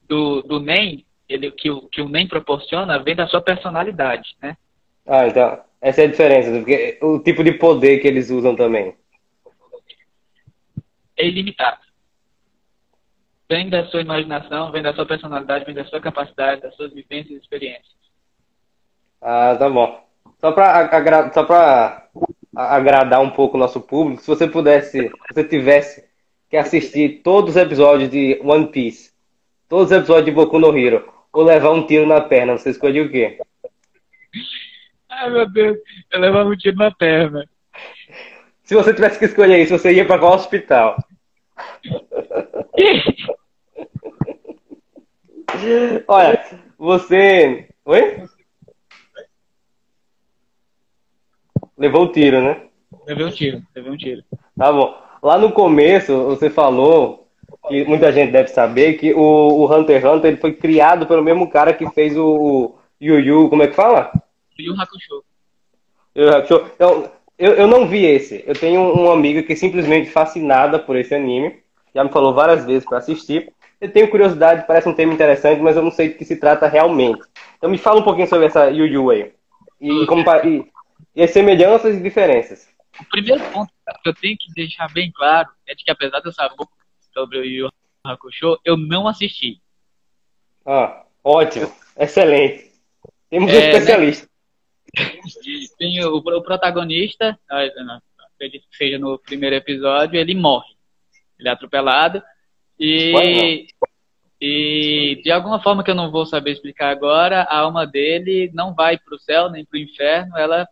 do, 0.07 0.41
do 0.41 0.59
NEM, 0.59 1.05
ele, 1.29 1.51
que, 1.51 1.69
o, 1.69 1.81
que 1.83 2.01
o 2.01 2.09
NEM 2.09 2.27
proporciona, 2.27 2.97
vem 2.99 3.15
da 3.15 3.27
sua 3.27 3.41
personalidade, 3.41 4.35
né? 4.41 4.57
Ah, 5.05 5.27
então, 5.27 5.59
essa 5.81 6.01
é 6.01 6.05
a 6.05 6.09
diferença, 6.09 6.51
porque 6.51 6.97
o 7.01 7.19
tipo 7.19 7.43
de 7.43 7.53
poder 7.53 7.99
que 7.99 8.07
eles 8.07 8.29
usam 8.29 8.55
também. 8.55 8.95
É 11.17 11.27
ilimitado. 11.27 11.86
Vem 13.49 13.69
da 13.69 13.85
sua 13.85 14.01
imaginação, 14.01 14.71
vem 14.71 14.83
da 14.83 14.93
sua 14.93 15.05
personalidade, 15.05 15.63
vem 15.63 15.73
da 15.73 15.85
sua 15.85 16.01
capacidade, 16.01 16.61
das 16.61 16.75
suas 16.75 16.91
vivências 16.93 17.31
e 17.31 17.41
experiências. 17.41 17.95
Ah, 19.21 19.55
tá 19.57 19.69
bom. 19.69 20.05
Só 20.39 20.51
para 20.51 20.95
agra 20.95 21.31
só 21.33 21.43
pra 21.43 22.07
agradar 22.55 23.21
um 23.21 23.29
pouco 23.29 23.55
o 23.55 23.59
nosso 23.59 23.79
público, 23.79 24.21
se 24.21 24.27
você 24.27 24.47
pudesse, 24.47 25.03
se 25.03 25.33
você 25.33 25.43
tivesse 25.43 26.05
que 26.49 26.57
assistir 26.57 27.21
todos 27.23 27.51
os 27.51 27.61
episódios 27.61 28.09
de 28.09 28.39
One 28.43 28.67
Piece, 28.67 29.13
todos 29.69 29.91
os 29.91 29.97
episódios 29.97 30.25
de 30.25 30.31
Boku 30.31 30.59
no 30.59 30.77
Hero, 30.77 31.07
ou 31.31 31.43
levar 31.43 31.71
um 31.71 31.85
tiro 31.85 32.05
na 32.05 32.19
perna, 32.19 32.57
você 32.57 32.71
escolhe 32.71 33.01
o 33.01 33.11
quê? 33.11 33.39
Ai, 35.09 35.29
meu 35.29 35.49
Deus, 35.49 35.77
eu 36.11 36.19
levava 36.19 36.49
um 36.49 36.57
tiro 36.57 36.77
na 36.77 36.91
perna. 36.91 37.47
Se 38.63 38.75
você 38.75 38.93
tivesse 38.93 39.19
que 39.19 39.25
escolher 39.25 39.61
isso, 39.61 39.77
você 39.77 39.93
ia 39.93 40.05
para 40.05 40.19
qual 40.19 40.33
hospital? 40.33 40.97
Olha, 46.07 46.45
você. 46.77 47.67
Oi? 47.85 48.23
Levou 51.77 52.05
o 52.05 52.11
tiro, 52.11 52.41
né? 52.41 52.61
Levei 53.05 53.25
um 53.25 53.31
tiro, 53.31 53.61
levei 53.75 53.91
um 53.91 53.97
tiro. 53.97 54.23
Tá 54.57 54.71
bom. 54.71 54.95
Lá 55.21 55.37
no 55.37 55.51
começo, 55.51 56.25
você 56.25 56.49
falou, 56.49 57.27
que 57.67 57.85
muita 57.85 58.11
gente 58.11 58.31
deve 58.31 58.49
saber, 58.49 58.93
que 58.93 59.13
o, 59.13 59.19
o 59.19 59.73
Hunter 59.73 60.01
x 60.01 60.05
Hunter 60.05 60.31
ele 60.31 60.41
foi 60.41 60.53
criado 60.53 61.05
pelo 61.05 61.23
mesmo 61.23 61.49
cara 61.49 61.73
que 61.73 61.89
fez 61.91 62.17
o, 62.17 62.25
o 62.25 62.75
Yu 63.01 63.19
Yu, 63.19 63.49
como 63.49 63.63
é 63.63 63.67
que 63.67 63.75
fala? 63.75 64.11
Yu 64.57 64.73
Hakusho. 64.73 65.23
Yu 66.15 66.29
Hakusho. 66.29 66.71
Então, 66.75 67.11
eu, 67.37 67.53
eu 67.53 67.67
não 67.67 67.87
vi 67.87 68.05
esse. 68.05 68.43
Eu 68.47 68.55
tenho 68.55 68.81
uma 68.93 69.13
amiga 69.13 69.43
que 69.43 69.53
é 69.53 69.55
simplesmente 69.55 70.09
fascinada 70.09 70.79
por 70.79 70.95
esse 70.95 71.13
anime. 71.13 71.59
Já 71.93 72.03
me 72.03 72.11
falou 72.11 72.33
várias 72.33 72.65
vezes 72.65 72.85
para 72.85 72.97
assistir. 72.97 73.51
Eu 73.79 73.91
tenho 73.91 74.09
curiosidade, 74.09 74.65
parece 74.65 74.89
um 74.89 74.93
tema 74.93 75.13
interessante, 75.13 75.61
mas 75.61 75.75
eu 75.75 75.83
não 75.83 75.91
sei 75.91 76.09
do 76.09 76.15
que 76.17 76.25
se 76.25 76.37
trata 76.37 76.67
realmente. 76.67 77.21
Então 77.57 77.69
me 77.69 77.77
fala 77.77 77.99
um 77.99 78.03
pouquinho 78.03 78.27
sobre 78.27 78.47
essa 78.47 78.69
Yu 78.69 78.87
Yu 78.87 79.09
aí. 79.11 79.33
E, 79.79 80.05
como, 80.07 80.23
e, 80.43 80.71
e 81.15 81.21
as 81.21 81.29
semelhanças 81.29 81.95
e 81.95 82.01
diferenças. 82.01 82.67
O 82.99 83.05
primeiro 83.05 83.43
ponto 83.51 83.71
que 84.03 84.09
eu 84.09 84.15
tenho 84.15 84.35
que 84.39 84.51
deixar 84.53 84.91
bem 84.91 85.11
claro 85.11 85.49
é 85.67 85.75
de 85.75 85.83
que 85.83 85.91
apesar 85.91 86.19
de 86.19 86.27
eu 86.27 86.33
saber 86.33 86.55
sobre 87.13 87.37
o 87.37 87.45
Yu 87.45 87.69
Hakusho, 88.03 88.59
eu 88.65 88.75
não 88.75 89.07
assisti. 89.07 89.61
Ah, 90.65 91.03
ótimo. 91.23 91.71
Excelente. 91.95 92.71
Temos 93.29 93.51
é, 93.51 93.55
um 93.55 93.59
né? 93.59 93.69
especialista. 93.69 94.27
Né? 94.97 95.05
Tem 95.77 96.03
o, 96.03 96.15
o 96.15 96.41
protagonista, 96.41 97.37
acredito 98.35 98.67
que 98.69 98.77
seja 98.77 98.97
no 98.97 99.19
primeiro 99.19 99.55
episódio, 99.55 100.19
ele 100.19 100.33
morre. 100.33 100.75
Ele 101.39 101.49
é 101.49 101.51
atropelado 101.51 102.23
e, 102.79 103.67
e 104.39 105.21
de 105.23 105.31
alguma 105.31 105.61
forma 105.61 105.83
que 105.83 105.89
eu 105.89 105.95
não 105.95 106.11
vou 106.11 106.25
saber 106.25 106.51
explicar 106.51 106.89
agora, 106.89 107.41
a 107.43 107.59
alma 107.59 107.85
dele 107.85 108.51
não 108.53 108.73
vai 108.73 108.97
para 108.97 109.15
o 109.15 109.19
céu 109.19 109.49
nem 109.49 109.65
para 109.65 109.77
o 109.77 109.81
inferno, 109.81 110.37
ela 110.37 110.67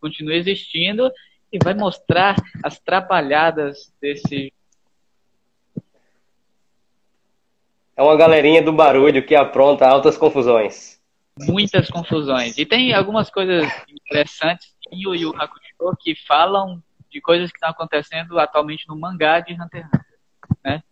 continua 0.00 0.34
existindo 0.34 1.10
e 1.52 1.58
vai 1.62 1.74
mostrar 1.74 2.36
as 2.64 2.78
trapalhadas 2.78 3.92
desse. 4.00 4.52
É 7.96 8.02
uma 8.02 8.16
galerinha 8.16 8.62
do 8.62 8.72
barulho 8.72 9.24
que 9.24 9.34
apronta 9.34 9.86
altas 9.86 10.16
confusões. 10.16 11.00
Muitas 11.38 11.90
confusões. 11.90 12.56
E 12.56 12.64
tem 12.64 12.94
algumas 12.94 13.30
coisas 13.30 13.66
interessantes 13.88 14.74
em 14.90 15.02
Yu 15.02 15.14
Yu 15.14 15.34
Hakusho 15.36 15.96
que 16.00 16.14
falam 16.26 16.82
de 17.10 17.20
coisas 17.20 17.50
que 17.50 17.56
estão 17.56 17.70
acontecendo 17.70 18.38
atualmente 18.38 18.86
no 18.88 18.96
mangá 18.96 19.40
de 19.40 19.52
Hunter 19.54 19.82
x 19.82 19.86
Hunter. 19.86 20.06
Né? 20.64 20.82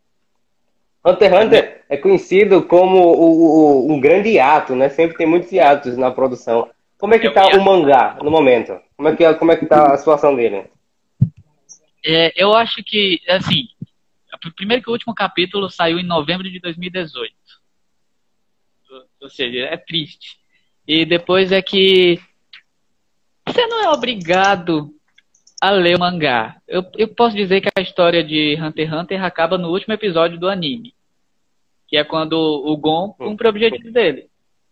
Hunter 1.08 1.32
x 1.32 1.44
Hunter 1.44 1.84
é 1.88 1.96
conhecido 1.96 2.62
como 2.62 2.98
o, 2.98 3.86
o, 3.88 3.92
um 3.92 4.00
grande 4.00 4.38
ato, 4.38 4.74
né? 4.74 4.88
Sempre 4.88 5.16
tem 5.16 5.26
muitos 5.26 5.50
hiatos 5.50 5.96
na 5.96 6.10
produção. 6.10 6.70
Como 6.98 7.14
é 7.14 7.18
que 7.18 7.28
está 7.28 7.46
o 7.56 7.64
mangá 7.64 8.18
no 8.22 8.30
momento? 8.30 8.78
Como 8.96 9.08
é 9.08 9.16
que 9.16 9.34
como 9.34 9.52
é 9.52 9.56
que 9.56 9.66
tá 9.66 9.92
a 9.92 9.96
situação 9.96 10.34
dele? 10.34 10.64
É, 12.04 12.32
eu 12.36 12.52
acho 12.54 12.82
que 12.84 13.20
assim, 13.28 13.68
primeiro 14.56 14.82
que 14.82 14.90
o 14.90 14.92
último 14.92 15.14
capítulo 15.14 15.70
saiu 15.70 15.98
em 15.98 16.06
novembro 16.06 16.50
de 16.50 16.60
2018. 16.60 17.34
Ou 19.20 19.28
seja, 19.28 19.58
é 19.66 19.76
triste. 19.76 20.38
E 20.86 21.04
depois 21.04 21.52
é 21.52 21.60
que 21.60 22.18
você 23.46 23.66
não 23.66 23.84
é 23.84 23.90
obrigado 23.90 24.94
a 25.60 25.70
ler 25.70 25.96
o 25.96 26.00
mangá. 26.00 26.56
Eu, 26.66 26.84
eu 26.96 27.08
posso 27.08 27.36
dizer 27.36 27.60
que 27.60 27.68
a 27.76 27.82
história 27.82 28.22
de 28.22 28.56
Hunter 28.60 28.88
x 28.88 28.98
Hunter 28.98 29.24
acaba 29.24 29.58
no 29.58 29.70
último 29.70 29.94
episódio 29.94 30.38
do 30.38 30.48
anime. 30.48 30.94
Que 31.88 31.96
é 31.96 32.04
quando 32.04 32.34
o 32.34 32.76
Gon 32.76 33.14
cumpre 33.14 33.46
o 33.46 33.50
objetivo 33.50 33.90
dele. 33.90 34.26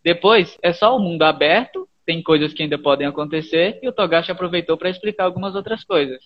Depois 0.04 0.56
é 0.62 0.72
só 0.72 0.96
o 0.96 1.00
mundo 1.00 1.22
aberto, 1.22 1.88
tem 2.04 2.22
coisas 2.22 2.52
que 2.52 2.62
ainda 2.62 2.78
podem 2.78 3.06
acontecer, 3.06 3.80
e 3.82 3.88
o 3.88 3.92
Togashi 3.92 4.30
aproveitou 4.30 4.76
para 4.76 4.90
explicar 4.90 5.24
algumas 5.24 5.54
outras 5.56 5.82
coisas. 5.82 6.22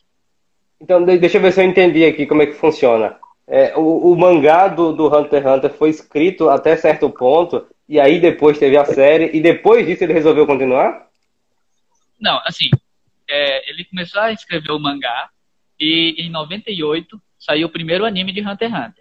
Então, 0.81 1.03
deixa 1.05 1.39
eu 1.39 1.43
ver 1.43 1.53
se 1.53 1.63
eu 1.63 1.65
entendi 1.65 2.05
aqui 2.05 2.27
como 2.27 2.43
é 2.43 2.47
que 2.47 2.53
funciona. 2.53 3.19
É, 3.47 3.77
o, 3.77 4.13
o, 4.13 4.17
mangá 4.17 4.69
do, 4.69 4.93
do 4.93 5.07
Hunter 5.09 5.43
x 5.43 5.53
Hunter 5.53 5.71
foi 5.73 5.91
escrito 5.91 6.49
até 6.49 6.77
certo 6.77 7.09
ponto, 7.11 7.67
e 7.89 7.99
aí 7.99 8.21
depois 8.21 8.59
teve 8.59 8.77
a 8.77 8.85
série, 8.85 9.31
e 9.37 9.41
depois 9.41 9.87
disso 9.87 10.05
ele 10.05 10.13
resolveu 10.13 10.47
continuar? 10.47 11.09
Não, 12.21 12.41
assim, 12.45 12.69
é, 13.29 13.71
ele 13.71 13.85
começou 13.85 14.21
a 14.21 14.33
escrever 14.33 14.73
o 14.73 14.79
mangá 14.79 15.31
e 15.79 16.17
em 16.19 16.31
98 16.31 17.21
saiu 17.39 17.69
o 17.69 17.71
primeiro 17.71 18.05
anime 18.05 18.33
de 18.33 18.41
Hunter 18.41 18.69
x 18.69 18.79
Hunter. 18.79 19.00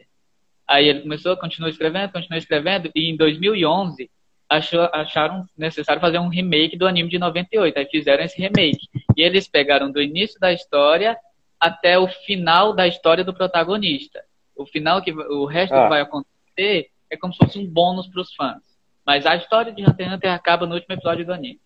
Aí 0.69 0.87
ele 0.87 1.01
começou, 1.01 1.35
continuou 1.35 1.71
escrevendo, 1.71 2.11
continuou 2.11 2.37
escrevendo 2.37 2.91
e 2.95 3.09
em 3.09 3.17
2011 3.17 4.07
achou, 4.47 4.87
acharam 4.93 5.43
necessário 5.57 5.99
fazer 5.99 6.19
um 6.19 6.27
remake 6.27 6.77
do 6.77 6.85
anime 6.85 7.09
de 7.09 7.17
98. 7.17 7.75
Aí 7.75 7.85
fizeram 7.87 8.23
esse 8.23 8.39
remake. 8.39 8.87
E 9.17 9.23
eles 9.23 9.47
pegaram 9.47 9.91
do 9.91 9.99
início 9.99 10.39
da 10.39 10.53
história 10.53 11.17
até 11.59 11.97
o 11.97 12.07
final 12.07 12.71
da 12.71 12.87
história 12.87 13.23
do 13.23 13.33
protagonista. 13.33 14.23
O 14.55 14.63
final 14.63 15.01
que 15.01 15.11
o 15.11 15.45
resto 15.45 15.73
ah. 15.73 15.83
que 15.83 15.89
vai 15.89 16.01
acontecer 16.01 16.89
é 17.09 17.17
como 17.17 17.33
se 17.33 17.39
fosse 17.39 17.57
um 17.57 17.65
bônus 17.65 18.07
para 18.07 18.21
os 18.21 18.35
fãs. 18.35 18.61
Mas 19.03 19.25
a 19.25 19.35
história 19.35 19.71
de 19.71 19.81
Hunter 19.81 20.05
x 20.05 20.15
Hunter 20.15 20.31
acaba 20.31 20.67
no 20.67 20.75
último 20.75 20.93
episódio 20.93 21.25
do 21.25 21.33
anime. 21.33 21.59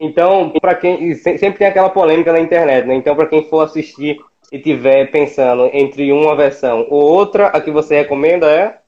Então, 0.00 0.50
para 0.60 0.74
quem 0.74 1.14
sempre 1.14 1.58
tem 1.58 1.68
aquela 1.68 1.90
polêmica 1.90 2.32
na 2.32 2.40
internet, 2.40 2.84
né? 2.84 2.94
Então, 2.94 3.14
para 3.14 3.28
quem 3.28 3.48
for 3.48 3.60
assistir 3.60 4.18
e 4.50 4.58
tiver 4.58 5.10
pensando 5.10 5.70
entre 5.72 6.12
uma 6.12 6.34
versão 6.36 6.86
ou 6.90 7.02
outra, 7.02 7.48
a 7.48 7.60
que 7.60 7.70
você 7.70 7.96
recomenda 7.96 8.50
é? 8.50 8.80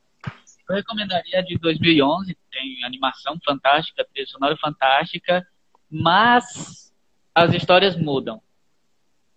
Eu 0.68 0.76
recomendaria 0.76 1.40
a 1.40 1.42
de 1.42 1.58
2011, 1.58 2.36
tem 2.50 2.84
animação 2.84 3.38
fantástica, 3.44 4.06
trilha 4.12 4.26
sonora 4.26 4.56
fantástica, 4.56 5.46
mas 5.90 6.92
as 7.34 7.52
histórias 7.52 7.96
mudam. 7.96 8.40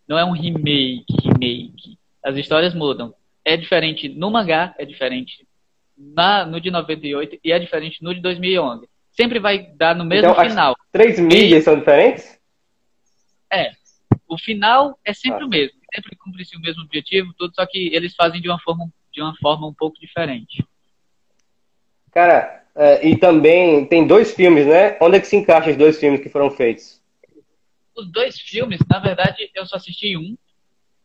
Não 0.08 0.18
é 0.18 0.24
um 0.24 0.32
remake, 0.32 1.06
remake. 1.24 1.98
As 2.24 2.36
histórias 2.38 2.74
mudam. 2.74 3.14
É 3.44 3.58
diferente 3.58 4.08
no 4.08 4.30
mangá, 4.30 4.76
é 4.78 4.86
diferente 4.86 5.48
na, 5.98 6.46
no 6.46 6.62
de 6.62 6.70
98 6.70 7.40
e 7.44 7.52
é 7.52 7.60
diferente 7.60 8.04
no 8.04 8.14
de 8.14 8.22
2011 8.22 8.88
sempre 9.14 9.40
vai 9.40 9.68
dar 9.76 9.96
no 9.96 10.04
mesmo 10.04 10.32
então, 10.32 10.44
final. 10.44 10.76
três 10.92 11.20
mídias 11.20 11.62
e... 11.62 11.66
são 11.66 11.78
diferentes? 11.78 12.40
É. 13.52 13.72
O 14.28 14.38
final 14.38 15.00
é 15.06 15.14
sempre 15.14 15.44
ah. 15.44 15.46
o 15.46 15.50
mesmo. 15.50 15.80
Sempre 15.94 16.16
cumpre 16.16 16.44
o 16.56 16.60
mesmo 16.60 16.84
objetivo, 16.84 17.34
tudo, 17.38 17.54
só 17.54 17.66
que 17.66 17.94
eles 17.94 18.16
fazem 18.16 18.42
de 18.42 18.50
uma 18.50 18.60
forma, 18.60 18.90
de 19.12 19.22
uma 19.22 19.36
forma 19.38 19.68
um 19.68 19.74
pouco 19.74 20.00
diferente. 20.00 20.66
Cara, 22.12 22.64
é, 22.76 23.08
e 23.08 23.18
também 23.18 23.86
tem 23.86 24.08
dois 24.08 24.34
filmes, 24.34 24.66
né? 24.66 24.98
Onde 25.00 25.18
é 25.18 25.20
que 25.20 25.28
se 25.28 25.36
encaixa 25.36 25.70
os 25.70 25.78
dois 25.78 26.00
filmes 26.00 26.22
que 26.22 26.30
foram 26.30 26.50
feitos? 26.50 27.02
Os 27.96 28.12
dois 28.12 28.40
filmes, 28.40 28.80
na 28.90 29.00
verdade, 29.00 29.50
eu 29.54 29.66
só 29.66 29.76
assisti 29.76 30.18
um. 30.18 30.36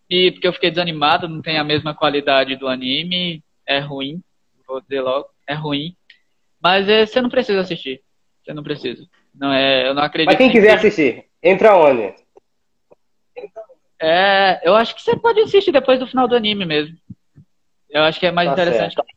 E 0.09 0.33
porque 0.33 0.49
eu 0.49 0.53
fiquei 0.55 0.71
desanimado, 0.71 1.29
não 1.29 1.43
tem 1.43 1.59
a 1.59 1.65
mesma 1.65 1.95
qualidade 1.95 2.57
do 2.57 2.67
anime, 2.67 3.43
é 3.67 3.79
ruim, 3.79 4.23
vou 4.67 4.81
dizer 4.81 5.03
logo, 5.03 5.29
é 5.47 5.53
ruim. 5.53 5.95
Mas 6.61 6.89
é, 6.89 7.05
você 7.05 7.21
não 7.21 7.29
precisa 7.29 7.61
assistir. 7.61 8.03
Você 8.43 8.55
não 8.55 8.63
precisa. 8.63 9.07
Não 9.35 9.53
é, 9.53 9.87
eu 9.87 9.95
não 9.95 10.03
acredito. 10.03 10.29
Mas 10.29 10.39
quem 10.39 10.51
quiser 10.51 10.81
que... 10.81 10.87
assistir, 10.87 11.25
entra 11.43 11.77
onde? 11.77 12.15
É, 14.01 14.61
eu 14.63 14.75
acho 14.75 14.95
que 14.95 15.03
você 15.03 15.17
pode 15.17 15.41
assistir 15.41 15.73
depois 15.73 15.99
do 15.99 16.07
final 16.07 16.29
do 16.29 16.37
anime 16.37 16.65
mesmo. 16.65 16.97
Eu 17.91 18.03
acho 18.03 18.21
que 18.21 18.27
é 18.27 18.31
mais 18.31 18.49
Tá 18.49 18.53
interessante 18.53 18.95
certo. 18.95 19.09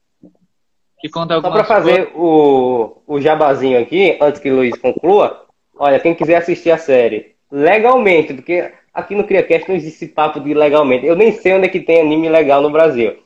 que 1.00 1.10
conta 1.10 1.40
Só 1.42 1.52
para 1.52 1.64
fazer 1.64 2.12
o, 2.16 3.02
o 3.06 3.20
jabazinho 3.20 3.80
aqui, 3.80 4.18
antes 4.22 4.40
que 4.42 4.50
o 4.50 4.56
Luiz 4.56 4.78
conclua, 4.78 5.46
olha, 5.78 6.00
quem 6.00 6.16
quiser 6.16 6.38
assistir 6.38 6.72
a 6.72 6.78
série 6.78 7.36
legalmente, 7.52 8.34
porque 8.34 8.72
aqui 8.94 9.14
no 9.14 9.26
CriaCast 9.26 9.68
não 9.68 9.76
existe 9.76 10.08
papo 10.08 10.40
de 10.40 10.54
legalmente. 10.54 11.06
Eu 11.06 11.16
nem 11.16 11.32
sei 11.32 11.54
onde 11.54 11.66
é 11.66 11.70
que 11.70 11.82
tem 11.82 12.02
anime 12.02 12.30
legal 12.30 12.62
no 12.62 12.70
Brasil. 12.70 13.18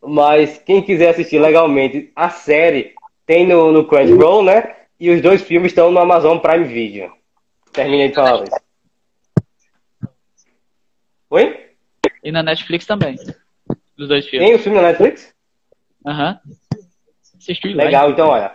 Mas 0.00 0.58
quem 0.58 0.82
quiser 0.82 1.10
assistir 1.10 1.38
legalmente 1.38 2.10
a 2.14 2.28
série, 2.30 2.94
tem 3.26 3.46
no, 3.46 3.70
no 3.72 3.84
Crunchyroll, 3.86 4.42
né? 4.42 4.74
E 4.98 5.10
os 5.10 5.20
dois 5.20 5.42
filmes 5.42 5.72
estão 5.72 5.90
no 5.90 5.98
Amazon 5.98 6.38
Prime 6.38 6.64
Video. 6.64 7.12
Terminei 7.72 8.08
de 8.08 8.14
falar, 8.14 8.34
Luiz. 8.34 8.50
Oi? 11.32 11.70
E 12.22 12.30
na 12.30 12.42
Netflix 12.42 12.84
também. 12.84 13.16
Dos 13.96 14.06
dois 14.06 14.26
filmes. 14.28 14.46
Tem 14.46 14.54
o 14.54 14.58
filme 14.58 14.76
na 14.76 14.88
Netflix? 14.88 15.34
Aham. 16.06 16.38
Assistiu 17.38 17.74
lá. 17.74 17.84
Legal, 17.84 18.10
então 18.10 18.28
olha. 18.28 18.54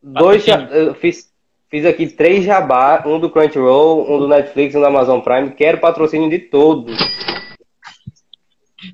Dois, 0.00 0.46
eu 0.46 0.94
fiz, 0.94 1.34
fiz 1.68 1.84
aqui 1.84 2.06
três 2.06 2.44
jabá, 2.44 3.02
um 3.04 3.18
do 3.18 3.28
Crunchyroll, 3.28 4.08
um 4.08 4.20
do 4.20 4.28
Netflix, 4.28 4.72
um 4.76 4.80
do 4.80 4.86
Amazon 4.86 5.20
Prime. 5.20 5.50
Quero 5.50 5.80
patrocínio 5.80 6.30
de 6.30 6.38
todos. 6.38 6.96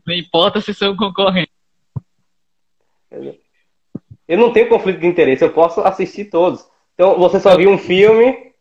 Não 0.07 0.15
importa 0.15 0.63
se 0.63 0.73
são 0.73 0.97
concorrentes. 0.97 1.53
Eu 4.27 4.39
não 4.39 4.55
tenho 4.55 4.71
conflito 4.71 5.01
de 5.01 5.07
interesse, 5.07 5.45
eu 5.45 5.53
posso 5.53 5.83
assistir 5.83 6.31
todos. 6.31 6.67
Então, 6.95 7.19
você 7.19 7.41
só 7.41 7.55
viu 7.59 7.69
um 7.69 7.77
filme. 7.77 8.55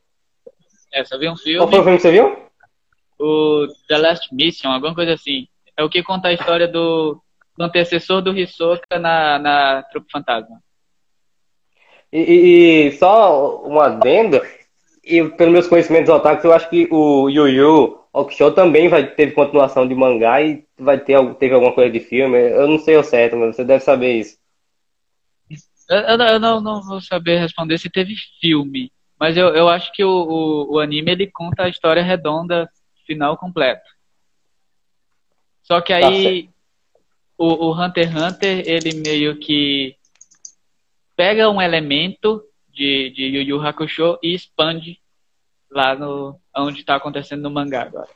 É, 0.92 1.06
só 1.06 1.18
vi 1.18 1.30
um 1.30 1.36
Qual 1.36 1.44
filme, 1.44 1.70
foi 1.70 1.80
o 1.80 1.84
filme 1.84 1.98
que 1.98 2.02
você 2.02 2.12
viu? 2.12 2.49
O 3.20 3.68
The 3.88 3.98
Last 3.98 4.34
Mission, 4.34 4.70
alguma 4.72 4.96
coisa 4.96 5.14
assim. 5.14 5.48
É 5.78 5.84
o 5.84 5.90
que 5.90 6.04
conta 6.04 6.30
a 6.30 6.34
história 6.34 6.68
do, 6.68 7.22
do 7.58 7.64
antecessor 7.64 8.22
do 8.22 8.38
Hisoka 8.38 8.98
na, 9.00 9.40
na 9.40 9.84
Trupe 9.84 10.12
Fantasma. 10.12 10.62
E, 12.12 12.88
e- 12.88 12.92
só 12.94 13.64
um 13.68 13.80
adendo, 13.80 14.42
e 15.04 15.24
pelos 15.30 15.54
meus 15.54 15.68
conhecimentos 15.68 16.10
otakus, 16.10 16.44
eu 16.44 16.54
acho 16.54 16.70
que 16.70 16.88
o 16.92 17.30
Yu 17.30 17.48
Yu 17.48 18.00
Hakusho 18.14 18.52
também 18.52 18.90
vai 18.90 19.06
teve 19.14 19.34
continuação 19.34 19.88
de 19.88 19.94
mangá 19.94 20.42
e 20.42 20.66
vai 20.78 21.00
ter 21.00 21.18
teve 21.36 21.54
alguma 21.54 21.74
coisa 21.74 21.92
de 21.92 22.00
filme. 22.00 22.38
Eu 22.38 22.68
não 22.68 22.80
sei 22.80 22.98
o 22.98 23.04
certo, 23.04 23.36
mas 23.38 23.56
você 23.56 23.64
deve 23.64 23.84
saber 23.84 24.14
isso. 24.20 24.38
Eu, 25.90 25.98
eu 26.00 26.18
não- 26.18 26.28
eu 26.28 26.40
não, 26.40 26.62
não 26.62 26.82
vou 26.84 27.02
saber 27.02 27.40
responder 27.40 27.78
se 27.78 27.90
teve 27.90 28.14
filme, 28.42 28.92
mas 29.20 29.36
eu, 29.38 29.50
eu 29.50 29.68
acho 29.70 29.92
que 29.94 30.04
o, 30.04 30.10
o, 30.10 30.76
o 30.76 30.80
anime 30.80 31.12
ele 31.12 31.28
conta 31.32 31.64
a 31.64 31.70
história 31.70 32.02
redonda, 32.04 32.70
final 33.10 33.36
completo. 33.36 33.90
Só 35.64 35.82
que 35.82 35.92
Tá 36.00 36.08
aí 36.08 36.50
o, 37.36 37.68
o 37.70 37.74
Hunter 37.74 38.08
x 38.08 38.16
Hunter 38.16 38.64
ele 38.68 38.94
meio 39.02 39.40
que 39.40 39.96
pega 41.16 41.50
um 41.50 41.60
elemento 41.60 42.44
de, 42.70 43.10
de 43.10 43.24
Yu 43.26 43.42
Yu 43.42 43.62
Hakusho 43.68 44.20
e 44.22 44.36
expande 44.36 45.02
lá 45.72 45.96
no 45.96 46.40
onde 46.56 46.82
está 46.82 46.96
acontecendo 46.96 47.42
no 47.42 47.50
mangá 47.50 47.82
agora. 47.82 48.10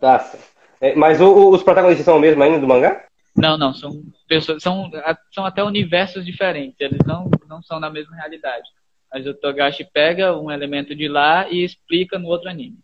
Tá 0.00 0.18
certo. 0.18 0.52
É, 0.80 0.96
mas 0.96 1.20
o- 1.20 1.32
o- 1.32 1.50
os 1.54 1.62
protagonistas 1.62 2.04
são 2.04 2.16
o 2.16 2.20
mesmo 2.20 2.42
ainda 2.42 2.58
do 2.58 2.66
mangá? 2.66 3.06
Não, 3.36 3.56
não, 3.56 3.72
são 3.72 4.02
pessoas, 4.26 4.60
são, 4.62 4.90
são 5.32 5.46
até 5.46 5.62
universos 5.62 6.24
diferentes, 6.26 6.78
eles 6.80 6.98
não, 7.06 7.30
não 7.46 7.62
são 7.62 7.78
na 7.78 7.88
mesma 7.88 8.14
realidade. 8.16 8.68
Mas 9.12 9.26
o 9.26 9.34
Togashi 9.34 9.84
pega 9.84 10.36
um 10.38 10.50
elemento 10.50 10.94
de 10.94 11.06
lá 11.06 11.48
e 11.50 11.62
explica 11.64 12.18
no 12.18 12.28
outro 12.28 12.48
anime. 12.48 12.78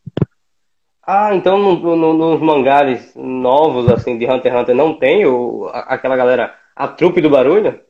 Ah, 1.02 1.34
então 1.34 1.58
no- 1.58 1.96
no- 1.96 2.12
nos 2.12 2.40
mangás 2.40 3.14
novos, 3.16 3.88
assim, 3.88 4.18
de 4.18 4.26
Hunter 4.26 4.52
x 4.52 4.60
Hunter, 4.60 4.74
não 4.74 4.98
tem 4.98 5.24
o, 5.24 5.70
aquela 5.72 6.16
galera, 6.16 6.54
a 6.76 6.86
trupe 6.86 7.22
do 7.22 7.30
barulho? 7.30 7.80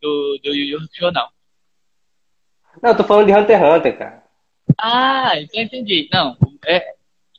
Do, 0.00 0.38
do 0.42 0.54
Yu 0.54 0.64
Yu 0.64 0.78
Hakusho, 0.78 1.10
não. 1.12 1.28
Não, 2.82 2.90
eu 2.90 2.96
tô 2.96 3.04
falando 3.04 3.26
de 3.26 3.34
Hunter 3.34 3.58
x 3.60 3.76
Hunter, 3.76 3.98
cara. 3.98 4.22
Ah, 4.78 5.32
então 5.38 5.60
entendi. 5.60 6.08
Não, 6.10 6.38
é, 6.66 6.94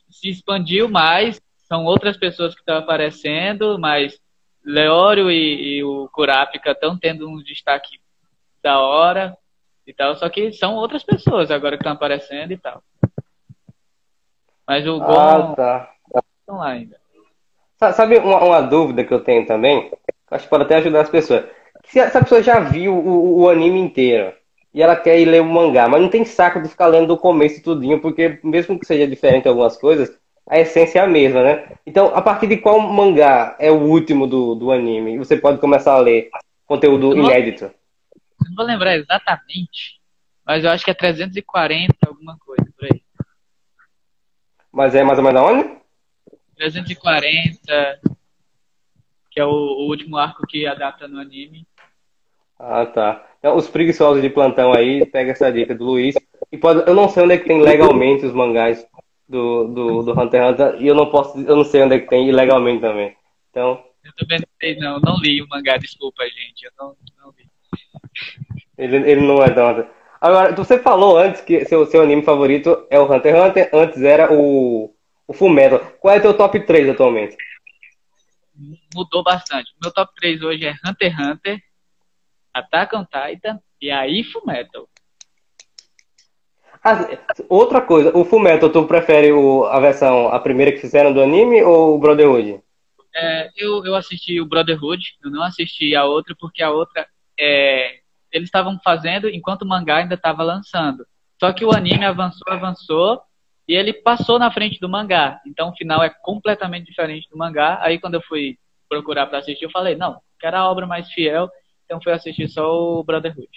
se 0.08 0.28
expandiu 0.28 0.88
mais, 0.88 1.40
são 1.66 1.84
outras 1.84 2.16
pessoas 2.16 2.54
que 2.54 2.60
estão 2.60 2.76
aparecendo, 2.76 3.78
mas 3.80 4.16
Leório 4.64 5.28
e, 5.30 5.78
e 5.78 5.84
o 5.84 6.08
Kurapika 6.12 6.70
estão 6.70 6.96
tendo 6.96 7.28
um 7.28 7.42
destaque 7.42 7.98
da 8.62 8.78
hora 8.80 9.36
e 9.90 9.94
tal, 9.94 10.14
só 10.16 10.28
que 10.28 10.52
são 10.52 10.74
outras 10.76 11.02
pessoas 11.02 11.50
agora 11.50 11.76
que 11.76 11.82
estão 11.82 11.92
aparecendo 11.92 12.52
e 12.52 12.56
tal. 12.58 12.82
Mas 14.66 14.86
o 14.86 14.98
Gon 15.00 15.06
Ah, 15.08 15.52
tá. 15.56 15.90
estão 16.40 16.56
lá 16.58 16.68
ainda. 16.68 16.96
Sa- 17.78 17.92
Sabe 17.92 18.18
uma, 18.18 18.42
uma 18.44 18.60
dúvida 18.60 19.04
que 19.04 19.12
eu 19.12 19.20
tenho 19.22 19.46
também? 19.46 19.90
Acho 20.30 20.44
que 20.44 20.50
pode 20.50 20.64
até 20.64 20.76
ajudar 20.76 21.00
as 21.02 21.10
pessoas. 21.10 21.44
Se 21.86 21.98
a, 21.98 22.10
se 22.10 22.16
a 22.18 22.22
pessoa 22.22 22.42
já 22.42 22.60
viu 22.60 22.94
o, 22.94 23.40
o 23.40 23.48
anime 23.48 23.80
inteiro 23.80 24.32
e 24.72 24.82
ela 24.82 24.94
quer 24.94 25.18
ir 25.18 25.24
ler 25.24 25.40
o 25.42 25.44
mangá, 25.44 25.88
mas 25.88 26.00
não 26.00 26.08
tem 26.08 26.24
saco 26.24 26.62
de 26.62 26.68
ficar 26.68 26.86
lendo 26.86 27.08
do 27.08 27.18
começo 27.18 27.62
tudinho, 27.62 28.00
porque 28.00 28.38
mesmo 28.44 28.78
que 28.78 28.86
seja 28.86 29.06
diferente 29.08 29.48
algumas 29.48 29.76
coisas, 29.76 30.16
a 30.48 30.60
essência 30.60 31.00
é 31.00 31.02
a 31.02 31.06
mesma, 31.06 31.42
né? 31.42 31.68
Então, 31.84 32.12
a 32.14 32.22
partir 32.22 32.46
de 32.46 32.58
qual 32.58 32.78
mangá 32.80 33.56
é 33.58 33.70
o 33.70 33.80
último 33.80 34.26
do, 34.26 34.54
do 34.54 34.70
anime? 34.70 35.18
Você 35.18 35.36
pode 35.36 35.58
começar 35.58 35.94
a 35.94 35.98
ler 35.98 36.30
conteúdo 36.66 37.16
inédito. 37.16 37.70
Não 38.44 38.54
vou 38.54 38.64
lembrar 38.64 38.96
exatamente, 38.96 40.00
mas 40.44 40.64
eu 40.64 40.70
acho 40.70 40.84
que 40.84 40.90
é 40.90 40.94
340 40.94 41.94
alguma 42.06 42.38
coisa 42.38 42.64
por 42.76 42.84
aí. 42.86 43.02
Mas 44.72 44.94
é 44.94 45.02
mais 45.02 45.18
ou 45.18 45.24
menos 45.24 45.40
aonde? 45.40 45.80
340, 46.56 48.00
que 49.30 49.40
é 49.40 49.44
o, 49.44 49.50
o 49.50 49.88
último 49.88 50.16
arco 50.16 50.46
que 50.46 50.66
adapta 50.66 51.08
no 51.08 51.18
anime. 51.18 51.66
Ah, 52.58 52.84
tá. 52.84 53.26
Então, 53.38 53.56
os 53.56 53.68
preguiçosos 53.68 54.20
de 54.20 54.28
plantão 54.28 54.72
aí, 54.74 55.06
pega 55.06 55.32
essa 55.32 55.50
dica 55.50 55.74
do 55.74 55.84
Luiz. 55.84 56.14
E 56.52 56.58
pode, 56.58 56.86
eu 56.86 56.94
não 56.94 57.08
sei 57.08 57.22
onde 57.22 57.34
é 57.34 57.38
que 57.38 57.46
tem 57.46 57.62
legalmente 57.62 58.26
os 58.26 58.32
mangás 58.32 58.86
do, 59.26 59.68
do, 59.68 60.02
do 60.02 60.20
Hunter 60.20 60.42
x 60.42 60.50
Hunter, 60.50 60.82
e 60.82 60.86
eu 60.86 60.94
não 60.94 61.10
posso, 61.10 61.38
eu 61.38 61.56
não 61.56 61.64
sei 61.64 61.82
onde 61.82 61.94
é 61.94 62.00
que 62.00 62.08
tem 62.08 62.28
ilegalmente 62.28 62.82
também. 62.82 63.16
Então, 63.50 63.82
Eu 64.04 64.12
também 64.14 64.38
não 64.40 64.48
sei, 64.60 64.76
não. 64.76 65.00
Não 65.00 65.16
li 65.20 65.40
o 65.40 65.48
mangá, 65.48 65.78
desculpa, 65.78 66.24
gente. 66.24 66.64
Eu 66.64 66.72
não, 66.78 66.96
não 67.18 67.30
li. 67.30 67.48
Ele, 68.76 68.96
ele 68.96 69.20
não 69.20 69.42
é 69.42 69.50
tão. 69.50 69.88
Agora, 70.20 70.54
você 70.54 70.78
falou 70.78 71.18
antes 71.18 71.40
que 71.40 71.64
seu, 71.64 71.86
seu 71.86 72.02
anime 72.02 72.22
favorito 72.22 72.86
é 72.90 72.98
o 72.98 73.10
Hunter 73.10 73.34
x 73.34 73.44
Hunter, 73.44 73.70
antes 73.72 74.02
era 74.02 74.32
o, 74.32 74.94
o 75.26 75.32
Fullmetal. 75.32 75.80
Qual 76.00 76.14
é 76.14 76.20
teu 76.20 76.36
top 76.36 76.60
3 76.60 76.90
atualmente? 76.90 77.36
Mudou 78.94 79.22
bastante. 79.22 79.72
Meu 79.82 79.92
top 79.92 80.12
3 80.16 80.42
hoje 80.42 80.66
é 80.66 80.74
Hunter 80.84 81.10
x 81.10 81.20
Hunter, 81.20 81.58
Attack 82.52 82.96
on 82.96 83.04
Titan 83.04 83.60
e 83.80 83.90
aí 83.90 84.24
Fullmetal. 84.24 84.88
Ah, 86.82 87.06
outra 87.48 87.82
coisa, 87.82 88.16
o 88.16 88.24
Fullmetal, 88.24 88.70
tu 88.70 88.86
prefere 88.86 89.32
o, 89.32 89.64
a 89.66 89.78
versão, 89.80 90.28
a 90.28 90.38
primeira 90.38 90.72
que 90.72 90.78
fizeram 90.78 91.12
do 91.12 91.20
anime 91.20 91.62
ou 91.62 91.94
o 91.94 91.98
Brotherhood? 91.98 92.62
É, 93.14 93.50
eu, 93.56 93.84
eu 93.84 93.94
assisti 93.94 94.40
o 94.40 94.46
Brotherhood, 94.46 95.02
eu 95.22 95.30
não 95.30 95.42
assisti 95.42 95.94
a 95.94 96.04
outra 96.04 96.34
porque 96.38 96.62
a 96.62 96.70
outra 96.70 97.06
é, 97.38 98.00
eles 98.32 98.48
estavam 98.48 98.78
fazendo 98.82 99.28
enquanto 99.28 99.62
o 99.62 99.68
mangá 99.68 99.98
ainda 99.98 100.14
estava 100.14 100.42
lançando. 100.42 101.06
Só 101.38 101.52
que 101.52 101.64
o 101.64 101.72
anime 101.72 102.04
avançou, 102.04 102.52
avançou 102.52 103.20
e 103.66 103.74
ele 103.74 103.92
passou 103.92 104.38
na 104.38 104.50
frente 104.50 104.78
do 104.80 104.88
mangá. 104.88 105.40
Então 105.46 105.70
o 105.70 105.76
final 105.76 106.02
é 106.02 106.10
completamente 106.10 106.86
diferente 106.86 107.28
do 107.30 107.38
mangá. 107.38 107.78
Aí 107.80 107.98
quando 107.98 108.14
eu 108.14 108.22
fui 108.22 108.58
procurar 108.88 109.26
para 109.26 109.38
assistir, 109.38 109.64
eu 109.64 109.70
falei, 109.70 109.96
não, 109.96 110.20
quero 110.38 110.56
a 110.56 110.70
obra 110.70 110.86
mais 110.86 111.10
fiel. 111.12 111.48
Então 111.84 112.00
fui 112.02 112.12
assistir 112.12 112.48
só 112.48 112.70
o 112.70 113.02
Brotherhood. 113.02 113.48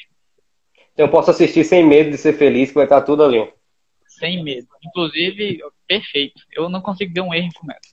Então 0.94 1.06
eu 1.08 1.12
posso 1.12 1.32
assistir 1.32 1.64
sem 1.64 1.84
medo 1.86 2.12
de 2.12 2.18
ser 2.18 2.34
feliz, 2.34 2.70
que 2.70 2.76
vai 2.76 2.86
estar 2.86 3.02
tudo 3.02 3.24
ali. 3.24 3.52
Sem 4.08 4.44
medo. 4.44 4.68
Inclusive, 4.86 5.60
perfeito. 5.88 6.42
Eu 6.52 6.70
não 6.70 6.82
consigo 6.82 7.14
ver 7.14 7.22
um 7.22 7.34
erro 7.34 7.48
em 7.48 7.52
Fullmetal. 7.52 7.92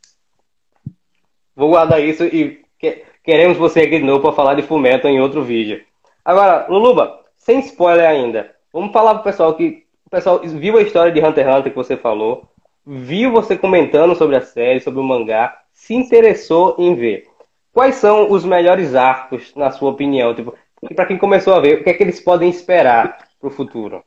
Vou 1.56 1.70
guardar 1.70 2.02
isso 2.02 2.24
e 2.24 2.62
que- 2.78 3.04
queremos 3.24 3.56
você 3.58 3.80
aqui 3.80 3.98
de 3.98 4.04
novo 4.04 4.22
para 4.22 4.32
falar 4.32 4.54
de 4.54 4.62
Fullmetal 4.62 5.10
em 5.10 5.20
outro 5.20 5.42
vídeo. 5.42 5.84
Agora, 6.24 6.66
Luluba, 6.68 7.20
sem 7.36 7.60
spoiler 7.60 8.08
ainda, 8.08 8.54
vamos 8.72 8.92
falar 8.92 9.14
pro 9.14 9.24
pessoal 9.24 9.54
que 9.54 9.86
o 10.06 10.10
pessoal 10.10 10.40
viu 10.40 10.76
a 10.76 10.82
história 10.82 11.12
de 11.12 11.20
Hunter 11.20 11.46
x 11.46 11.56
Hunter 11.56 11.72
que 11.72 11.78
você 11.78 11.96
falou, 11.96 12.48
viu 12.86 13.30
você 13.30 13.56
comentando 13.56 14.14
sobre 14.14 14.36
a 14.36 14.40
série, 14.40 14.80
sobre 14.80 15.00
o 15.00 15.04
mangá, 15.04 15.56
se 15.72 15.94
interessou 15.94 16.76
em 16.78 16.94
ver. 16.94 17.26
Quais 17.72 17.94
são 17.96 18.30
os 18.30 18.44
melhores 18.44 18.94
arcos, 18.94 19.54
na 19.54 19.70
sua 19.70 19.90
opinião? 19.90 20.34
Tipo, 20.34 20.54
para 20.94 21.06
quem 21.06 21.16
começou 21.16 21.54
a 21.54 21.60
ver, 21.60 21.80
o 21.80 21.84
que 21.84 21.90
é 21.90 21.94
que 21.94 22.02
eles 22.02 22.20
podem 22.20 22.50
esperar 22.50 23.28
pro 23.40 23.50
futuro? 23.50 24.02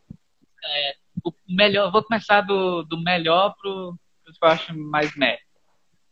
O 1.23 1.31
melhor, 1.47 1.91
vou 1.91 2.03
começar 2.03 2.41
do, 2.41 2.83
do 2.83 3.01
melhor 3.01 3.55
pro, 3.61 3.95
que 4.25 4.45
eu 4.45 4.49
acho 4.49 4.77
mais 4.77 5.15
meh. 5.15 5.37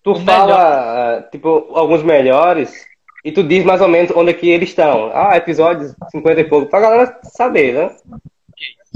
Tu 0.04 0.12
O 0.12 0.16
fala, 0.16 1.18
ah, 1.18 1.22
tipo, 1.24 1.70
alguns 1.74 2.02
melhores 2.02 2.86
e 3.24 3.32
tu 3.32 3.44
diz 3.44 3.64
mais 3.64 3.82
ou 3.82 3.88
menos 3.88 4.12
onde 4.16 4.32
é 4.32 4.34
que 4.34 4.50
eles 4.50 4.70
estão. 4.70 5.12
Ah, 5.14 5.38
episódios 5.38 5.96
50 6.12 6.42
e 6.42 6.44
pouco, 6.46 6.70
pra 6.70 6.80
galera 6.80 7.20
saber, 7.24 7.74
né? 7.74 7.96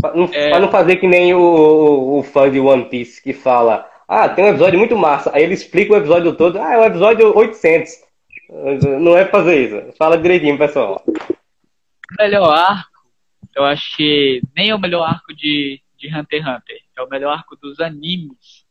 Pra 0.02 0.14
não, 0.14 0.26
é... 0.34 0.50
pra 0.50 0.60
não 0.60 0.70
fazer 0.70 0.98
que 0.98 1.08
nem 1.08 1.34
o, 1.34 1.40
o, 1.40 2.20
o, 2.20 2.24
fã 2.24 2.50
de 2.50 2.60
One 2.60 2.86
Piece 2.86 3.22
que 3.22 3.34
fala: 3.34 3.90
Ah, 4.08 4.28
tem 4.28 4.46
um 4.46 4.50
episódio 4.50 4.80
muito 4.80 4.98
massa. 4.98 5.32
Aí 5.34 5.44
ele 5.44 5.54
explica 5.54 5.94
o 5.94 5.98
episódio 5.98 6.36
todo. 6.36 6.60
Ah, 6.60 6.74
é 6.74 6.78
o 6.80 6.86
episódio 6.86 7.36
800. 7.38 7.92
Não 9.00 9.18
é 9.18 9.26
fazer 9.26 9.64
isso. 9.64 9.98
Fala 9.98 10.18
direitinho, 10.18 10.58
pessoal. 10.58 11.02
O 11.08 12.24
melhor 12.24 12.54
arco, 12.54 13.08
eu 13.56 13.64
acho 13.64 13.96
que 13.98 14.42
nem 14.56 14.70
é 14.70 14.76
o 14.76 14.80
melhor 14.80 15.04
arco 15.04 15.34
de, 15.34 15.82
de 15.98 16.08
Hunter 16.08 16.42
x 16.42 16.48
Hunter. 16.48 16.78
É 16.98 17.02
o 17.02 17.10
melhor 17.10 17.32
arco 17.32 17.56
dos 17.56 17.80
animes. 17.80 18.66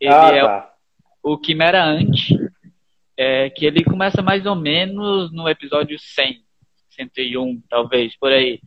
Ele 0.00 0.12
ah, 0.12 0.28
é 0.28 0.40
tá. 0.42 0.70
o, 1.22 1.32
o 1.32 1.38
Quimera 1.38 1.84
Ant. 1.84 2.41
É, 3.16 3.50
que 3.50 3.66
ele 3.66 3.84
começa 3.84 4.22
mais 4.22 4.46
ou 4.46 4.54
menos 4.54 5.32
no 5.32 5.48
episódio 5.48 5.98
100, 5.98 6.42
101, 6.90 7.62
talvez, 7.68 8.16
por 8.16 8.32
aí 8.32 8.60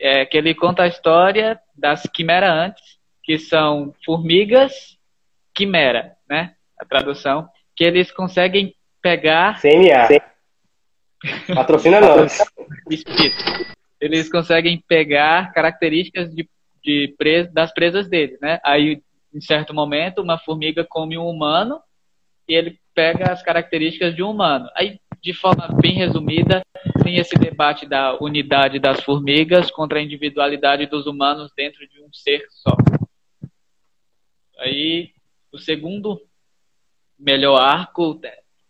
é, 0.00 0.24
que 0.24 0.38
ele 0.38 0.54
conta 0.54 0.84
a 0.84 0.88
história 0.88 1.60
das 1.76 2.02
quimera 2.04 2.50
antes, 2.50 2.98
que 3.22 3.38
são 3.38 3.94
formigas 4.04 4.98
quimera, 5.54 6.16
né? 6.28 6.54
A 6.78 6.86
tradução, 6.86 7.46
que 7.76 7.84
eles 7.84 8.10
conseguem 8.10 8.74
pegar. 9.02 9.60
CNA. 9.60 10.08
Patrocina 11.54 12.00
nós. 12.00 12.38
Eles 14.00 14.30
conseguem 14.30 14.82
pegar 14.88 15.52
características 15.52 16.34
de, 16.34 16.48
de 16.82 17.14
pres, 17.18 17.52
das 17.52 17.70
presas 17.70 18.08
deles, 18.08 18.40
né? 18.40 18.58
Aí, 18.64 19.02
em 19.34 19.40
certo 19.42 19.74
momento, 19.74 20.22
uma 20.22 20.38
formiga 20.38 20.86
come 20.88 21.18
um 21.18 21.28
humano 21.28 21.82
e 22.48 22.54
ele 22.54 22.80
pega 23.00 23.32
as 23.32 23.42
características 23.42 24.14
de 24.14 24.22
um 24.22 24.30
humano. 24.30 24.68
Aí 24.76 25.00
de 25.22 25.32
forma 25.32 25.68
bem 25.80 25.94
resumida, 25.94 26.62
tem 27.02 27.16
esse 27.16 27.34
debate 27.34 27.86
da 27.86 28.18
unidade 28.22 28.78
das 28.78 29.02
formigas 29.02 29.70
contra 29.70 29.98
a 29.98 30.02
individualidade 30.02 30.86
dos 30.86 31.06
humanos 31.06 31.50
dentro 31.56 31.86
de 31.88 32.02
um 32.02 32.12
ser 32.12 32.44
só. 32.50 32.76
Aí, 34.58 35.12
o 35.50 35.58
segundo 35.58 36.20
melhor 37.18 37.58
arco, 37.58 38.20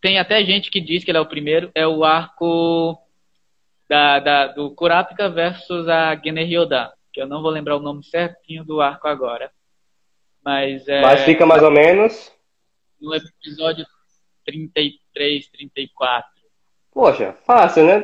tem 0.01 0.17
até 0.17 0.43
gente 0.43 0.71
que 0.71 0.79
diz 0.79 1.03
que 1.03 1.11
ele 1.11 1.17
é 1.17 1.21
o 1.21 1.25
primeiro, 1.25 1.69
é 1.75 1.85
o 1.87 2.03
arco 2.03 2.97
da, 3.89 4.19
da, 4.19 4.47
do 4.47 4.71
Kurapika 4.71 5.29
versus 5.29 5.87
a 5.87 6.15
Generyodan, 6.15 6.89
que 7.13 7.21
eu 7.21 7.27
não 7.27 7.41
vou 7.41 7.51
lembrar 7.51 7.77
o 7.77 7.81
nome 7.81 8.03
certinho 8.03 8.63
do 8.63 8.79
arco 8.81 9.07
agora. 9.07 9.51
Mas, 10.43 10.87
é, 10.87 11.01
Mas 11.01 11.21
fica 11.21 11.45
mais 11.45 11.63
ou 11.63 11.71
menos. 11.71 12.31
No 12.99 13.15
episódio 13.15 13.85
33, 14.45 15.49
34. 15.49 16.29
Poxa, 16.91 17.35
fácil, 17.45 17.85
né? 17.85 18.03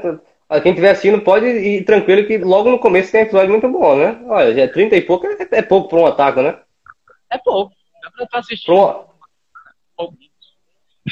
Quem 0.62 0.71
estiver 0.71 0.91
assistindo 0.91 1.21
pode 1.21 1.45
ir 1.45 1.84
tranquilo 1.84 2.26
que 2.26 2.38
logo 2.38 2.69
no 2.69 2.80
começo 2.80 3.12
tem 3.12 3.21
episódio 3.21 3.50
muito 3.50 3.67
bom, 3.67 3.97
né? 3.97 4.21
Olha, 4.28 4.54
já 4.54 4.62
é 4.62 4.67
30 4.67 4.95
e 4.95 5.02
pouco, 5.02 5.28
é, 5.28 5.36
é 5.52 5.62
pouco 5.62 5.89
para 5.89 6.00
um 6.00 6.06
ataque, 6.06 6.41
né? 6.41 6.58
É 7.30 7.38
pouco. 7.38 7.73
Dá 8.02 8.12
pra 8.12 8.23
estar 8.23 8.39
assistindo. 8.39 9.06
Um... 10.00 10.17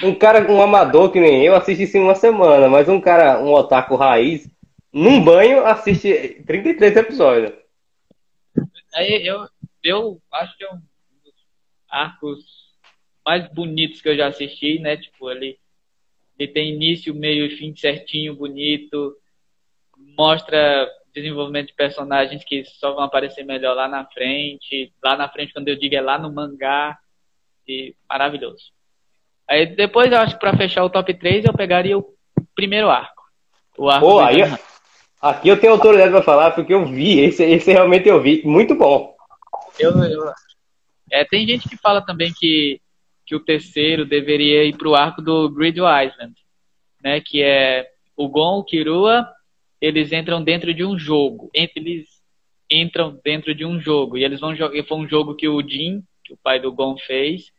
um 0.03 0.15
cara, 0.15 0.49
um 0.49 0.61
amador 0.61 1.11
que 1.11 1.19
nem 1.19 1.43
eu, 1.43 1.53
assiste 1.53 1.83
isso 1.83 1.97
em 1.97 2.01
uma 2.01 2.15
semana, 2.15 2.69
mas 2.69 2.87
um 2.87 3.01
cara, 3.01 3.41
um 3.41 3.51
otaku 3.51 3.97
raiz, 3.97 4.49
num 4.93 5.21
banho, 5.21 5.65
assiste 5.65 6.41
33 6.47 6.95
episódios. 6.95 7.51
Aí 8.93 9.27
eu, 9.27 9.49
eu 9.83 10.21
acho 10.31 10.57
que 10.57 10.63
é 10.63 10.71
um 10.71 10.77
dos 10.77 11.33
arcos 11.89 12.64
mais 13.25 13.51
bonitos 13.51 14.01
que 14.01 14.09
eu 14.09 14.15
já 14.15 14.27
assisti, 14.27 14.79
né? 14.79 14.97
Tipo, 14.97 15.31
ele 15.31 15.57
ele 16.37 16.51
tem 16.51 16.73
início, 16.73 17.15
meio 17.15 17.45
e 17.45 17.57
fim 17.57 17.75
certinho, 17.75 18.35
bonito. 18.35 19.15
Mostra 20.17 20.87
desenvolvimento 21.13 21.67
de 21.67 21.73
personagens 21.73 22.43
que 22.43 22.65
só 22.65 22.93
vão 22.93 23.05
aparecer 23.05 23.45
melhor 23.45 23.73
lá 23.73 23.87
na 23.87 24.05
frente. 24.05 24.93
Lá 25.03 25.15
na 25.15 25.29
frente, 25.29 25.53
quando 25.53 25.69
eu 25.69 25.77
digo 25.77 25.95
é 25.95 26.01
lá 26.01 26.17
no 26.19 26.31
mangá. 26.31 26.97
E 27.67 27.95
maravilhoso. 28.07 28.71
Aí 29.47 29.65
depois 29.65 30.11
eu 30.11 30.19
acho 30.19 30.33
que 30.35 30.39
pra 30.39 30.57
fechar 30.57 30.83
o 30.83 30.89
top 30.89 31.13
3 31.13 31.45
eu 31.45 31.53
pegaria 31.53 31.97
o 31.97 32.13
primeiro 32.53 32.89
arco. 32.89 33.23
O 33.77 33.89
arco 33.89 34.05
Pô, 34.05 34.19
aí, 34.19 34.41
aqui 35.21 35.49
eu 35.49 35.59
tenho 35.59 35.73
autoridade 35.73 36.11
para 36.11 36.21
falar 36.21 36.51
porque 36.51 36.73
eu 36.73 36.85
vi, 36.85 37.19
esse, 37.19 37.43
esse 37.43 37.71
realmente 37.71 38.07
eu 38.07 38.21
vi. 38.21 38.41
Muito 38.45 38.75
bom. 38.75 39.15
Eu, 39.79 39.91
eu, 40.03 40.31
é, 41.11 41.23
tem 41.25 41.47
gente 41.47 41.67
que 41.67 41.77
fala 41.77 42.05
também 42.05 42.31
que 42.37 42.79
que 43.25 43.35
o 43.35 43.39
terceiro 43.39 44.05
deveria 44.05 44.63
ir 44.63 44.77
para 44.77 44.87
o 44.87 44.95
arco 44.95 45.21
do 45.21 45.49
Grid 45.49 45.77
Island, 45.77 46.35
né? 47.03 47.19
Que 47.19 47.41
é 47.41 47.89
o 48.15 48.29
Gon, 48.29 48.59
o 48.59 48.63
Kirua, 48.63 49.27
eles 49.81 50.11
entram 50.11 50.43
dentro 50.43 50.73
de 50.73 50.85
um 50.85 50.97
jogo. 50.97 51.49
Eles 51.53 52.07
entram 52.71 53.19
dentro 53.23 53.53
de 53.53 53.65
um 53.65 53.79
jogo 53.79 54.17
e 54.17 54.23
eles 54.23 54.39
vão 54.39 54.55
jogar. 54.55 54.83
Foi 54.83 54.97
um 54.97 55.07
jogo 55.07 55.35
que 55.35 55.47
o 55.47 55.61
Jin, 55.61 56.03
que 56.23 56.33
o 56.33 56.37
pai 56.37 56.59
do 56.59 56.71
Gon 56.71 56.97
fez. 56.97 57.51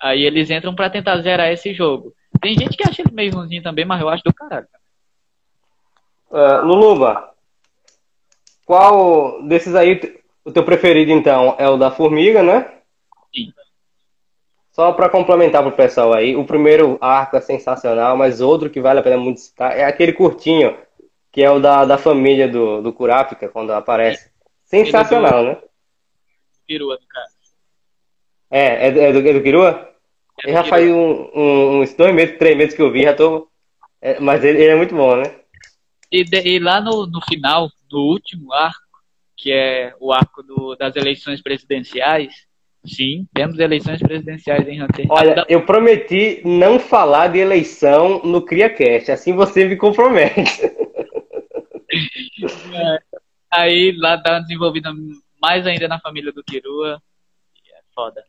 Aí 0.00 0.22
eles 0.22 0.50
entram 0.50 0.74
para 0.74 0.90
tentar 0.90 1.20
zerar 1.20 1.50
esse 1.50 1.72
jogo. 1.72 2.12
Tem 2.40 2.58
gente 2.58 2.76
que 2.76 2.88
acha 2.88 3.02
ele 3.02 3.12
meio 3.12 3.34
ruimzinho 3.34 3.62
também, 3.62 3.84
mas 3.84 4.00
eu 4.00 4.08
acho 4.08 4.24
do 4.24 4.34
caralho. 4.34 4.66
Uh, 6.30 6.64
Luluba, 6.64 7.30
qual 8.64 9.42
desses 9.46 9.74
aí 9.74 10.00
o 10.44 10.50
teu 10.50 10.64
preferido 10.64 11.12
então 11.12 11.54
é 11.58 11.68
o 11.68 11.76
da 11.76 11.90
formiga, 11.90 12.42
né? 12.42 12.81
Só 14.72 14.90
para 14.92 15.10
complementar 15.10 15.62
para 15.62 15.70
o 15.70 15.76
pessoal 15.76 16.14
aí, 16.14 16.34
o 16.34 16.46
primeiro 16.46 16.96
arco 16.98 17.36
é 17.36 17.40
sensacional, 17.42 18.16
mas 18.16 18.40
outro 18.40 18.70
que 18.70 18.80
vale 18.80 19.00
a 19.00 19.02
pena 19.02 19.18
muito 19.18 19.40
citar 19.40 19.76
é 19.76 19.84
aquele 19.84 20.14
curtinho, 20.14 20.74
que 21.30 21.42
é 21.42 21.50
o 21.50 21.60
da, 21.60 21.84
da 21.84 21.98
família 21.98 22.48
do, 22.48 22.80
do 22.80 22.90
Kurapika, 22.90 23.50
quando 23.50 23.70
aparece. 23.70 24.30
Sensacional, 24.64 25.44
né? 25.44 25.58
Kirua, 26.66 26.98
no 26.98 27.06
caso. 27.06 27.34
É, 28.50 28.86
é, 28.86 28.86
é, 28.86 29.12
do, 29.12 29.28
é 29.28 29.32
do 29.34 29.42
Kirua? 29.42 29.90
É 30.42 30.46
do 30.46 30.52
já 30.52 30.62
Kirua. 30.62 30.64
faz 30.64 30.90
um, 30.90 31.30
um, 31.34 31.80
uns 31.82 31.92
dois 31.92 32.14
meses, 32.14 32.38
três 32.38 32.56
meses 32.56 32.74
que 32.74 32.80
eu 32.80 32.90
vi, 32.90 33.02
já 33.02 33.14
tô. 33.14 33.48
É, 34.00 34.18
mas 34.20 34.42
ele, 34.42 34.58
ele, 34.58 34.72
é 34.72 34.76
muito 34.76 34.94
bom, 34.94 35.16
né? 35.16 35.34
E, 36.10 36.24
de, 36.24 36.40
e 36.48 36.58
lá 36.58 36.80
no, 36.80 37.06
no 37.06 37.20
final, 37.28 37.70
no 37.90 38.00
último 38.00 38.50
arco, 38.54 38.80
que 39.36 39.52
é 39.52 39.94
o 40.00 40.10
arco 40.12 40.42
do, 40.42 40.74
das 40.76 40.96
eleições 40.96 41.42
presidenciais, 41.42 42.46
Sim, 42.84 43.28
temos 43.32 43.58
eleições 43.58 44.00
presidenciais 44.00 44.66
em 44.66 44.82
Hunter. 44.82 45.06
Olha, 45.08 45.44
eu 45.48 45.64
prometi 45.64 46.42
não 46.44 46.80
falar 46.80 47.28
de 47.28 47.38
eleição 47.38 48.20
no 48.24 48.44
CriaCast, 48.44 49.12
assim 49.12 49.34
você 49.34 49.64
me 49.64 49.76
compromete. 49.76 50.62
É, 52.74 52.98
aí 53.52 53.94
lá 53.98 54.16
dá 54.16 54.32
uma 54.32 54.40
desenvolvida 54.40 54.90
mais 55.38 55.66
ainda 55.66 55.86
na 55.86 56.00
família 56.00 56.32
do 56.32 56.42
Kirua. 56.42 57.02
É 57.70 57.80
foda. 57.94 58.24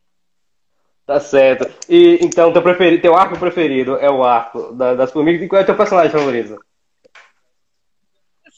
Tá 1.06 1.18
certo. 1.18 1.66
E 1.88 2.18
então, 2.20 2.52
teu, 2.52 2.62
preferido, 2.62 3.00
teu 3.00 3.16
arco 3.16 3.38
preferido 3.38 3.96
é 3.96 4.10
o 4.10 4.22
arco 4.22 4.72
da, 4.72 4.94
das 4.94 5.12
formigas. 5.12 5.42
E 5.42 5.48
qual 5.48 5.60
é 5.60 5.62
o 5.62 5.66
teu 5.66 5.76
personagem 5.76 6.10
favorito? 6.10 6.58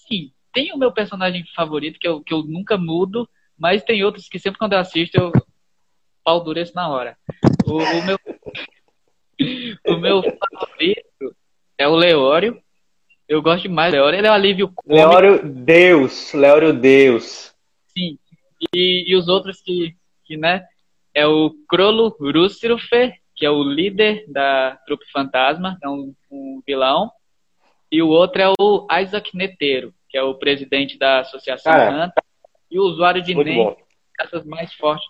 Sim, 0.08 0.32
tem 0.52 0.72
o 0.72 0.78
meu 0.78 0.92
personagem 0.92 1.44
favorito 1.54 1.98
que 1.98 2.08
eu, 2.08 2.22
que 2.22 2.32
eu 2.32 2.42
nunca 2.42 2.76
mudo, 2.76 3.28
mas 3.58 3.82
tem 3.82 4.04
outros 4.04 4.28
que 4.28 4.38
sempre 4.38 4.58
quando 4.58 4.72
eu 4.72 4.78
assisto 4.78 5.16
eu, 5.18 5.32
pau 6.26 6.42
durece 6.42 6.74
na 6.74 6.88
hora. 6.88 7.16
O, 7.64 7.76
o 7.76 8.04
meu, 8.04 8.18
o 9.86 9.96
meu 9.96 10.22
favorito 10.22 11.36
é 11.78 11.86
o 11.86 11.94
Leório. 11.94 12.60
Eu 13.28 13.40
gosto 13.40 13.62
demais 13.62 13.92
do 13.92 13.96
Leório. 13.96 14.18
Ele 14.18 14.26
é 14.26 14.30
um 14.30 14.34
alívio 14.34 14.72
cômico. 14.74 14.92
Leório 14.92 15.48
Deus. 15.48 16.32
Leório 16.32 16.72
Deus. 16.72 17.54
Sim. 17.96 18.18
E, 18.74 19.04
e 19.06 19.14
os 19.14 19.28
outros 19.28 19.60
que, 19.62 19.94
que, 20.24 20.36
né? 20.36 20.66
É 21.14 21.26
o 21.26 21.50
Crolo 21.68 22.16
Russirofer, 22.20 23.14
que 23.34 23.46
é 23.46 23.50
o 23.50 23.62
líder 23.62 24.24
da 24.28 24.76
trupe 24.84 25.08
fantasma, 25.10 25.78
é 25.82 25.88
um, 25.88 26.12
um 26.30 26.60
vilão. 26.66 27.10
E 27.90 28.02
o 28.02 28.08
outro 28.08 28.42
é 28.42 28.52
o 28.60 28.86
Isaac 29.00 29.34
Neteiro, 29.36 29.94
que 30.08 30.18
é 30.18 30.22
o 30.22 30.34
presidente 30.34 30.98
da 30.98 31.20
Associação 31.20 31.72
Cara, 31.72 32.12
e 32.70 32.78
o 32.80 32.82
usuário 32.82 33.22
de 33.22 33.34
NEM, 33.34 33.76
essas 34.20 34.44
mais 34.44 34.74
fortes 34.74 35.06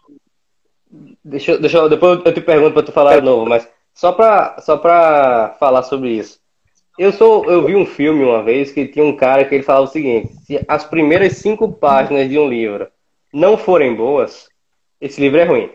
Deixa, 1.25 1.59
deixa 1.59 1.88
depois 1.88 2.20
eu 2.25 2.33
te 2.33 2.40
pergunto 2.40 2.72
para 2.72 2.83
tu 2.83 2.92
falar 2.92 3.16
de 3.16 3.25
novo, 3.25 3.46
mas 3.46 3.68
só 3.92 4.12
para 4.12 4.61
só 4.61 4.77
pra 4.77 5.57
falar 5.59 5.83
sobre 5.83 6.11
isso. 6.11 6.38
Eu 6.99 7.12
sou, 7.12 7.44
eu 7.51 7.64
vi 7.64 7.75
um 7.75 7.85
filme 7.85 8.25
uma 8.25 8.42
vez 8.42 8.72
que 8.72 8.87
tinha 8.87 9.05
um 9.05 9.16
cara 9.16 9.44
que 9.44 9.55
ele 9.55 9.64
falava 9.64 9.85
o 9.85 9.88
seguinte: 9.90 10.33
se 10.44 10.64
as 10.66 10.85
primeiras 10.85 11.35
cinco 11.35 11.70
páginas 11.72 12.29
de 12.29 12.38
um 12.38 12.49
livro 12.49 12.88
não 13.33 13.59
forem 13.59 13.94
boas, 13.94 14.49
esse 15.01 15.20
livro 15.20 15.40
é 15.40 15.44
ruim. 15.44 15.70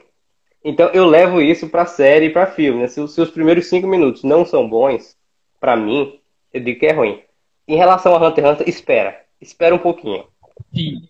Então 0.63 0.89
eu 0.89 1.05
levo 1.05 1.41
isso 1.41 1.67
para 1.67 1.85
série 1.85 2.27
e 2.27 2.29
para 2.29 2.47
filme. 2.47 2.81
Né? 2.81 2.87
Se, 2.87 3.05
se, 3.07 3.21
os 3.21 3.29
primeiros 3.29 3.67
cinco 3.67 3.87
minutos 3.87 4.23
não 4.23 4.45
são 4.45 4.67
bons, 4.67 5.15
para 5.59 5.75
mim, 5.75 6.19
eu 6.53 6.61
digo 6.61 6.79
que 6.79 6.87
é 6.87 6.93
ruim. 6.93 7.21
Em 7.67 7.75
relação 7.75 8.15
a 8.15 8.27
Hunter 8.27 8.45
x 8.45 8.53
Hunter, 8.53 8.69
espera, 8.69 9.19
espera 9.39 9.75
um 9.75 9.79
pouquinho. 9.79 10.25
Sim. 10.73 11.07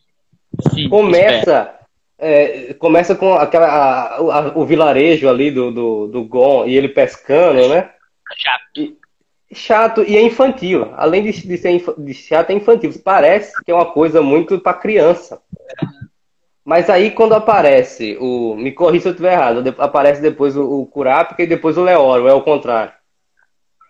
Sim 0.73 0.89
Começa 0.89 1.39
espera 1.39 1.80
é, 2.21 2.73
começa 2.75 3.15
com 3.15 3.33
aquela, 3.33 3.67
a, 3.67 4.15
a, 4.17 4.57
o 4.57 4.63
vilarejo 4.63 5.27
ali 5.27 5.49
do, 5.49 5.71
do, 5.71 6.07
do 6.07 6.23
Gon 6.23 6.67
e 6.67 6.77
ele 6.77 6.87
pescando, 6.87 7.67
né? 7.67 7.89
Chato. 8.37 8.61
E, 8.77 8.97
chato 9.51 10.03
e 10.03 10.15
é 10.15 10.21
infantil. 10.21 10.93
Além 10.95 11.23
de, 11.23 11.31
de 11.31 11.57
ser 11.57 11.83
de 11.97 12.13
chato, 12.13 12.51
é 12.51 12.53
infantil. 12.53 12.93
Parece 13.03 13.51
que 13.63 13.71
é 13.71 13.73
uma 13.73 13.91
coisa 13.91 14.21
muito 14.21 14.59
para 14.59 14.77
criança. 14.77 15.41
Mas 16.63 16.91
aí 16.91 17.09
quando 17.09 17.33
aparece 17.33 18.15
o. 18.21 18.55
Me 18.55 18.71
corri 18.71 19.01
se 19.01 19.07
eu 19.07 19.13
estiver 19.13 19.33
errado. 19.33 19.63
Aparece 19.79 20.21
depois 20.21 20.55
o, 20.55 20.81
o 20.81 20.85
Kurapika 20.85 21.41
e 21.41 21.47
depois 21.47 21.75
o 21.75 21.83
Leoro, 21.83 22.27
é 22.27 22.33
o 22.33 22.43
contrário. 22.43 22.93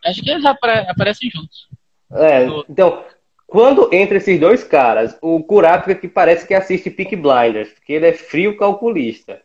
Acho 0.06 0.22
que 0.22 0.32
eles 0.32 0.46
apare 0.46 0.90
aparecem 0.90 1.30
juntos. 1.30 1.68
É, 2.14 2.46
então, 2.70 3.04
quando 3.52 3.90
entre 3.92 4.16
esses 4.16 4.40
dois 4.40 4.64
caras, 4.64 5.18
o 5.22 5.44
Kurapika 5.44 5.94
que 5.94 6.08
parece 6.08 6.48
que 6.48 6.54
assiste 6.54 6.90
Peak 6.90 7.18
Blinders, 7.18 7.68
porque 7.74 7.92
ele 7.92 8.08
é 8.08 8.14
frio 8.14 8.56
calculista. 8.56 9.42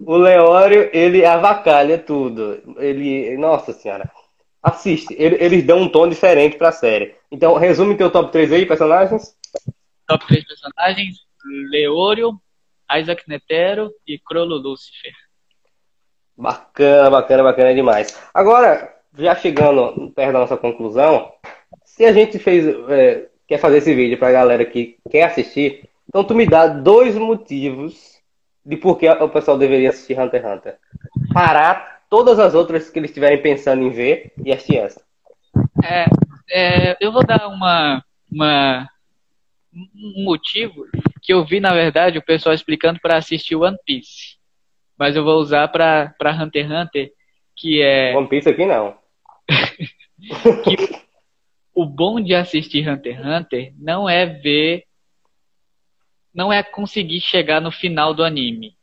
O, 0.00 0.14
o 0.14 0.16
Leório, 0.16 0.88
ele 0.90 1.22
avacalha 1.22 1.98
tudo. 1.98 2.62
Ele, 2.78 3.36
nossa 3.36 3.74
senhora, 3.74 4.10
assiste. 4.62 5.14
Ele, 5.18 5.36
eles 5.38 5.64
dão 5.64 5.82
um 5.82 5.88
tom 5.90 6.08
diferente 6.08 6.56
pra 6.56 6.72
série. 6.72 7.14
Então, 7.30 7.56
resume 7.56 7.94
teu 7.94 8.10
top 8.10 8.32
3 8.32 8.50
aí, 8.50 8.64
personagens. 8.64 9.36
Top 10.06 10.26
3 10.26 10.42
personagens: 10.46 11.18
Leório, 11.70 12.40
Isaac 12.98 13.22
Netero 13.28 13.92
e 14.08 14.18
Crollo 14.18 14.56
Lucifer. 14.56 15.12
Bacana, 16.34 17.10
bacana, 17.10 17.42
bacana 17.42 17.74
demais. 17.74 18.18
Agora, 18.32 18.96
já 19.18 19.36
chegando 19.36 20.10
perto 20.12 20.32
da 20.32 20.38
nossa 20.38 20.56
conclusão, 20.56 21.30
se 21.96 22.04
a 22.04 22.12
gente 22.12 22.38
fez, 22.38 22.66
é, 22.90 23.26
quer 23.48 23.58
fazer 23.58 23.78
esse 23.78 23.94
vídeo 23.94 24.18
pra 24.18 24.30
galera 24.30 24.66
que 24.66 24.98
quer 25.10 25.22
assistir, 25.22 25.88
então 26.06 26.22
tu 26.22 26.34
me 26.34 26.46
dá 26.46 26.66
dois 26.66 27.14
motivos 27.14 28.20
de 28.62 28.76
por 28.76 28.98
que 28.98 29.08
o 29.08 29.28
pessoal 29.30 29.56
deveria 29.56 29.88
assistir 29.88 30.18
Hunter 30.20 30.42
x 30.42 30.52
Hunter. 30.52 30.78
Parar 31.32 32.02
todas 32.10 32.38
as 32.38 32.52
outras 32.52 32.90
que 32.90 32.98
eles 32.98 33.10
estiverem 33.10 33.40
pensando 33.40 33.82
em 33.82 33.88
ver 33.88 34.30
e 34.44 34.52
assistir 34.52 34.76
essa. 34.76 35.00
É, 35.82 36.04
é, 36.50 36.96
eu 37.00 37.10
vou 37.10 37.24
dar 37.24 37.48
uma, 37.48 38.04
uma, 38.30 38.86
um 39.74 40.24
motivo 40.24 40.86
que 41.22 41.32
eu 41.32 41.46
vi, 41.46 41.60
na 41.60 41.72
verdade, 41.72 42.18
o 42.18 42.24
pessoal 42.24 42.54
explicando 42.54 43.00
para 43.00 43.16
assistir 43.16 43.56
One 43.56 43.78
Piece. 43.86 44.36
Mas 44.98 45.16
eu 45.16 45.24
vou 45.24 45.40
usar 45.40 45.68
para 45.68 46.14
Hunter 46.22 46.66
x 46.66 46.70
Hunter, 46.70 47.12
que 47.56 47.80
é. 47.80 48.14
One 48.14 48.28
Piece 48.28 48.50
aqui 48.50 48.66
não. 48.66 48.98
que 50.64 51.05
o 51.76 51.84
bom 51.84 52.18
de 52.18 52.34
assistir 52.34 52.88
Hunter 52.88 53.18
x 53.18 53.26
Hunter 53.26 53.74
não 53.76 54.08
é 54.08 54.24
ver 54.24 54.84
não 56.34 56.50
é 56.50 56.62
conseguir 56.62 57.20
chegar 57.20 57.60
no 57.60 57.70
final 57.70 58.12
do 58.12 58.24
anime. 58.24 58.76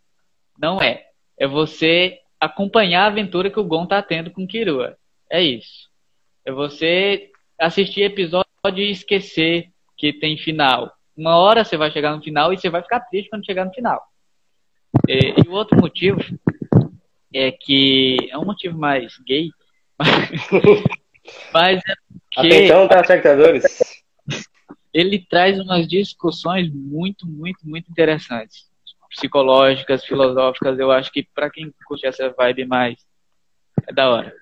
Não 0.58 0.82
é. 0.82 1.06
É 1.38 1.47
você 1.47 2.19
acompanhar 2.39 3.03
a 3.03 3.08
aventura 3.08 3.49
que 3.49 3.60
o 3.60 3.63
Gon 3.63 3.86
tá 3.86 4.01
tendo 4.01 4.32
com 4.32 4.47
Kirua. 4.47 4.97
É 5.29 5.41
isso. 5.41 5.89
É 6.45 6.51
você 6.51 7.32
assistir 7.60 8.01
episódio 8.01 8.45
e 8.77 8.91
esquecer 8.91 9.69
que 9.97 10.13
tem 10.13 10.38
final. 10.38 10.91
Uma 11.15 11.38
hora 11.38 11.63
você 11.63 11.77
vai 11.77 11.91
chegar 11.91 12.15
no 12.15 12.23
final 12.23 12.53
e 12.53 12.58
você 12.58 12.69
vai 12.69 12.82
ficar 12.82 13.01
triste 13.01 13.29
quando 13.29 13.45
chegar 13.45 13.65
no 13.65 13.73
final. 13.73 14.01
E, 15.08 15.34
e 15.43 15.47
o 15.47 15.51
outro 15.51 15.79
motivo 15.79 16.19
é 17.34 17.51
que 17.51 18.17
é 18.32 18.38
um 18.38 18.45
motivo 18.45 18.77
mais 18.77 19.17
gay, 19.19 19.49
mas 19.97 20.29
é 21.26 21.94
porque... 22.34 22.48
Atenção, 22.48 22.88
tá, 22.88 23.02
espectadores 23.02 23.64
ele 24.94 25.26
traz 25.28 25.60
umas 25.60 25.88
discussões 25.88 26.70
muito, 26.72 27.28
muito, 27.28 27.60
muito 27.64 27.90
interessantes. 27.90 28.72
Psicológicas, 29.10 30.06
filosóficas, 30.06 30.78
eu 30.80 30.92
acho 30.92 31.12
que 31.12 31.28
para 31.36 31.50
quem 31.50 31.74
curte 31.86 32.06
essa 32.06 32.30
vibe 32.30 32.66
mais, 32.66 32.96
é 33.88 33.94
da 33.94 34.10
hora. 34.10 34.34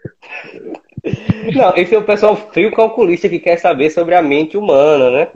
Não, 1.54 1.76
esse 1.76 1.96
é 1.96 1.98
o 1.98 2.06
pessoal 2.06 2.36
frio 2.36 2.72
calculista 2.72 3.28
que 3.28 3.40
quer 3.40 3.58
saber 3.58 3.90
sobre 3.90 4.16
a 4.16 4.22
mente 4.22 4.58
humana, 4.58 5.10
né? 5.10 5.32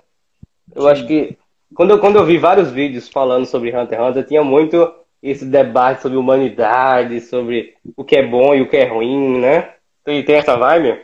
Eu 0.74 0.84
Sim. 0.84 0.88
acho 0.90 1.08
que 1.08 1.38
quando 1.74 1.92
eu, 1.92 2.00
quando 2.00 2.18
eu 2.18 2.26
vi 2.26 2.38
vários 2.38 2.72
vídeos 2.72 3.10
falando 3.10 3.46
sobre 3.46 3.76
Hunter 3.76 4.00
x 4.00 4.10
Hunter, 4.10 4.28
tinha 4.28 4.44
muito 4.44 4.94
esse 5.22 5.46
debate 5.46 6.02
sobre 6.02 6.18
humanidade, 6.18 7.20
sobre 7.20 7.76
o 7.96 8.04
que 8.04 8.16
é 8.16 8.26
bom 8.26 8.54
e 8.54 8.62
o 8.62 8.70
que 8.70 8.78
é 8.78 8.86
ruim, 8.86 9.40
né? 9.40 9.74
Tem, 10.04 10.24
tem 10.24 10.36
essa 10.36 10.56
vibe? 10.56 11.02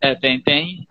É, 0.00 0.14
tem, 0.14 0.40
tem. 0.40 0.86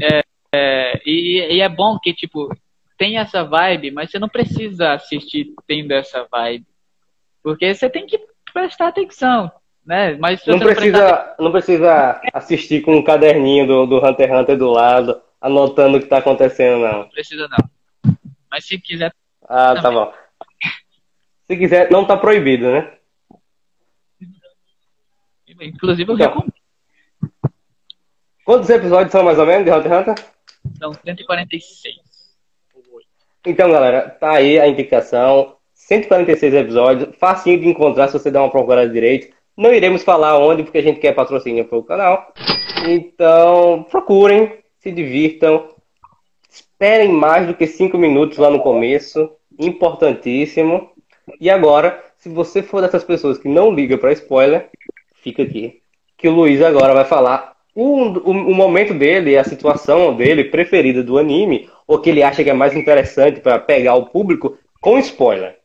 É, 0.00 0.22
é, 0.54 1.02
e, 1.04 1.56
e, 1.56 1.60
é 1.60 1.68
bom 1.68 1.98
que, 1.98 2.12
tipo, 2.12 2.54
tem 2.96 3.18
essa 3.18 3.42
vibe, 3.42 3.90
mas 3.90 4.10
você 4.10 4.18
não 4.18 4.28
precisa 4.28 4.92
assistir 4.92 5.54
tendo 5.66 5.92
essa 5.92 6.26
vibe. 6.30 6.66
Porque 7.42 7.74
você 7.74 7.90
tem 7.90 8.06
que 8.06 8.20
prestar 8.52 8.88
atenção, 8.88 9.50
né? 9.84 10.16
Mas 10.20 10.44
não, 10.46 10.58
precisa, 10.58 10.98
prestar... 10.98 11.36
não 11.38 11.50
precisa 11.52 12.20
assistir 12.32 12.82
com 12.82 12.96
um 12.96 13.02
caderninho 13.02 13.66
do, 13.66 13.86
do 13.86 13.96
Hunter 13.98 14.28
x 14.28 14.38
Hunter 14.38 14.56
do 14.56 14.70
lado, 14.70 15.20
anotando 15.40 15.96
o 15.96 16.00
que 16.00 16.06
está 16.06 16.18
acontecendo, 16.18 16.80
não. 16.80 16.98
Não 17.00 17.08
precisa, 17.08 17.48
não. 17.48 18.14
Mas 18.50 18.66
se 18.66 18.78
quiser. 18.78 19.12
Ah, 19.48 19.74
tá 19.74 19.82
também. 19.82 19.82
tá 19.82 19.90
bom. 19.90 20.14
Se 21.46 21.56
quiser, 21.56 21.90
não 21.90 22.04
tá 22.04 22.16
proibido, 22.16 22.70
né? 22.70 22.92
Inclusive, 25.60 26.10
eu 26.10 26.14
então, 26.14 26.28
recomendo. 26.28 26.51
Quantos 28.44 28.68
episódios 28.70 29.12
são 29.12 29.22
mais 29.22 29.38
ou 29.38 29.46
menos 29.46 29.64
de 29.64 29.70
Hunter 29.70 29.92
x 29.92 30.00
Hunter? 30.00 30.24
São 30.78 30.92
146. 30.92 31.94
Então, 33.46 33.70
galera, 33.70 34.08
tá 34.08 34.32
aí 34.32 34.58
a 34.58 34.66
indicação. 34.66 35.56
146 35.74 36.54
episódios, 36.54 37.16
facinho 37.16 37.60
de 37.60 37.68
encontrar 37.68 38.06
se 38.06 38.14
você 38.14 38.30
der 38.30 38.38
uma 38.38 38.50
procurada 38.50 38.88
direito. 38.88 39.34
Não 39.56 39.72
iremos 39.72 40.02
falar 40.02 40.38
onde, 40.38 40.62
porque 40.62 40.78
a 40.78 40.82
gente 40.82 41.00
quer 41.00 41.12
patrocínio 41.12 41.64
para 41.64 41.78
o 41.78 41.84
canal. 41.84 42.32
Então, 42.88 43.84
procurem, 43.90 44.58
se 44.78 44.90
divirtam. 44.90 45.68
Esperem 46.50 47.10
mais 47.10 47.46
do 47.46 47.54
que 47.54 47.66
5 47.66 47.96
minutos 47.96 48.38
lá 48.38 48.50
no 48.50 48.60
começo. 48.60 49.30
Importantíssimo. 49.58 50.90
E 51.40 51.48
agora, 51.50 52.02
se 52.16 52.28
você 52.28 52.62
for 52.62 52.80
dessas 52.80 53.04
pessoas 53.04 53.38
que 53.38 53.48
não 53.48 53.72
liga 53.72 53.98
para 53.98 54.12
spoiler, 54.12 54.68
fica 55.14 55.42
aqui. 55.42 55.80
Que 56.16 56.28
o 56.28 56.32
Luiz 56.32 56.62
agora 56.62 56.94
vai 56.94 57.04
falar 57.04 57.51
o, 57.74 58.02
o, 58.18 58.30
o, 58.30 58.54
momento 58.54 58.94
dele, 58.94 59.36
a 59.36 59.44
situação 59.44 60.14
dele 60.14 60.44
preferida 60.44 61.02
do 61.02 61.18
anime, 61.18 61.68
ou 61.86 61.98
que 61.98 62.10
ele 62.10 62.22
acha 62.22 62.44
que 62.44 62.50
é 62.50 62.54
mais 62.54 62.76
interessante 62.76 63.40
para 63.40 63.58
pegar 63.58 63.94
o 63.94 64.06
público, 64.06 64.58
com 64.80 64.98
spoiler. 64.98 65.58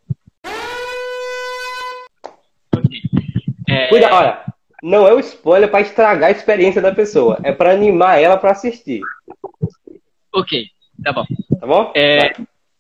É... 3.68 3.88
Cuida, 3.88 4.14
olha, 4.14 4.46
não 4.82 5.08
é 5.08 5.14
o 5.14 5.20
spoiler 5.20 5.70
para 5.70 5.82
estragar 5.82 6.30
a 6.30 6.32
experiência 6.32 6.82
da 6.82 6.94
pessoa, 6.94 7.40
é 7.44 7.52
para 7.52 7.74
animar 7.74 8.22
ela 8.22 8.38
para 8.38 8.52
assistir. 8.52 9.02
Ok, 10.34 10.68
tá 11.04 11.12
bom. 11.12 11.26
Tá 11.60 11.68
bom? 11.68 11.92
É, 11.96 12.34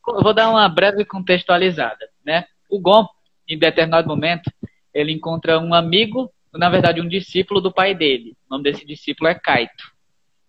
vou 0.05 0.33
dar 0.33 0.49
uma 0.49 0.69
breve 0.69 1.03
contextualizada, 1.03 2.07
né? 2.25 2.45
O 2.69 2.79
Gon, 2.79 3.05
em 3.47 3.57
determinado 3.57 4.07
momento, 4.07 4.51
ele 4.93 5.11
encontra 5.11 5.59
um 5.59 5.73
amigo 5.73 6.31
na 6.57 6.69
verdade, 6.69 7.01
um 7.01 7.07
discípulo 7.07 7.61
do 7.61 7.71
pai 7.71 7.95
dele. 7.95 8.35
O 8.49 8.53
nome 8.53 8.63
desse 8.63 8.85
discípulo 8.85 9.29
é 9.29 9.35
Kaito. 9.35 9.83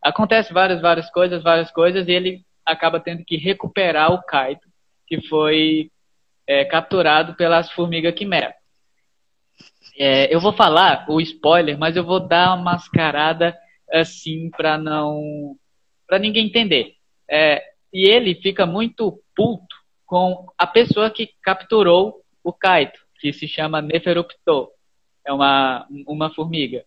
Acontece 0.03 0.53
várias, 0.53 0.81
várias 0.81 1.11
coisas, 1.11 1.43
várias 1.43 1.71
coisas, 1.71 2.07
e 2.09 2.13
ele 2.13 2.43
acaba 2.65 3.01
tendo 3.01 3.25
que 3.25 3.37
recuperar 3.37 4.13
o 4.13 4.23
Kaito, 4.23 4.67
que 5.07 5.21
foi 5.29 5.91
é, 6.47 6.65
capturado 6.65 7.35
pelas 7.35 7.71
formigas 7.73 8.15
quimera. 8.15 8.55
É, 9.99 10.33
eu 10.33 10.41
vou 10.41 10.53
falar 10.53 11.07
o 11.09 11.21
spoiler, 11.21 11.77
mas 11.79 11.97
eu 11.97 12.05
vou 12.05 12.21
dar 12.21 12.55
uma 12.55 12.73
mascarada 12.73 13.57
assim 13.93 14.51
para 14.51 14.79
não 14.79 15.57
para 16.07 16.19
ninguém 16.19 16.47
entender. 16.47 16.95
É, 17.29 17.63
e 17.93 18.09
ele 18.09 18.35
fica 18.37 18.65
muito 18.65 19.21
puto 19.35 19.77
com 20.07 20.47
a 20.57 20.67
pessoa 20.67 21.11
que 21.11 21.31
capturou 21.43 22.23
o 22.43 22.53
Kaito, 22.53 22.99
que 23.21 23.33
se 23.33 23.47
chama 23.47 23.83
Neferupto 23.83 24.71
é 25.29 25.33
uma, 25.33 25.87
uma 26.07 26.31
formiga. 26.35 26.85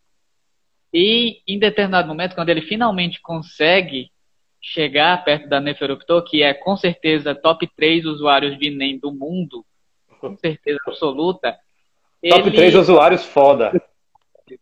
E 0.91 1.41
em 1.47 1.60
determinado 1.60 2.08
momento, 2.08 2.34
quando 2.34 2.49
ele 2.49 2.63
finalmente 2.63 3.21
consegue 3.21 4.12
chegar 4.60 5.23
perto 5.23 5.47
da 5.47 5.60
Neferuptor, 5.60 6.23
que 6.23 6.41
é 6.41 6.54
com 6.54 6.75
certeza 6.75 7.36
top 7.36 7.69
3 7.75 8.06
usuários 8.06 8.58
de 8.58 8.71
NEM 8.71 8.97
do 8.99 9.12
mundo, 9.12 9.63
com 10.19 10.36
certeza 10.38 10.80
absoluta. 10.88 11.56
Top 12.30 12.47
ele... 12.47 12.56
3 12.56 12.75
usuários 12.75 13.25
foda. 13.25 13.71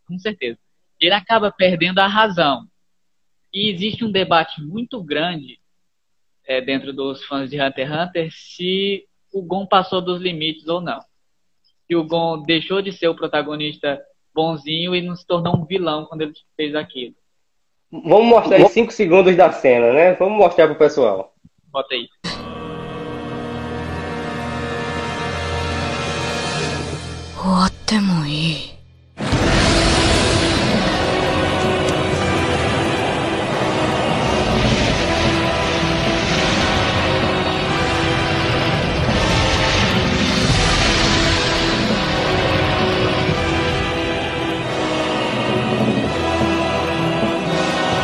Com 0.06 0.18
certeza. 0.18 0.58
Ele 0.98 1.12
acaba 1.12 1.52
perdendo 1.52 1.98
a 1.98 2.06
razão. 2.06 2.66
E 3.52 3.68
existe 3.68 4.02
um 4.02 4.10
debate 4.10 4.62
muito 4.62 5.02
grande 5.02 5.58
é, 6.46 6.60
dentro 6.60 6.92
dos 6.92 7.22
fãs 7.24 7.50
de 7.50 7.60
Hunter 7.60 7.86
x 7.86 8.00
Hunter 8.00 8.30
se 8.30 9.06
o 9.30 9.42
Gon 9.42 9.66
passou 9.66 10.00
dos 10.00 10.22
limites 10.22 10.66
ou 10.68 10.80
não 10.80 11.02
que 11.90 11.96
o 11.96 12.04
Gon 12.04 12.40
deixou 12.42 12.80
de 12.80 12.92
ser 12.92 13.08
o 13.08 13.16
protagonista 13.16 14.00
bonzinho 14.32 14.94
e 14.94 15.02
não 15.02 15.16
se 15.16 15.26
tornou 15.26 15.56
um 15.56 15.64
vilão 15.64 16.04
quando 16.04 16.20
ele 16.20 16.32
fez 16.56 16.72
aquilo. 16.76 17.16
Vamos 17.90 18.26
mostrar 18.26 18.58
aí 18.58 18.68
5 18.68 18.92
segundos 18.92 19.36
da 19.36 19.50
cena, 19.50 19.92
né? 19.92 20.14
Vamos 20.14 20.38
mostrar 20.38 20.68
pro 20.68 20.76
pessoal. 20.76 21.34
Bota 21.72 21.92
aí. 21.92 22.06
Até 27.64 27.98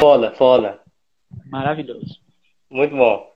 foda, 0.07 0.33
foda. 0.33 0.81
Maravilhoso. 1.47 2.21
Muito 2.71 2.95
bom. 2.95 3.35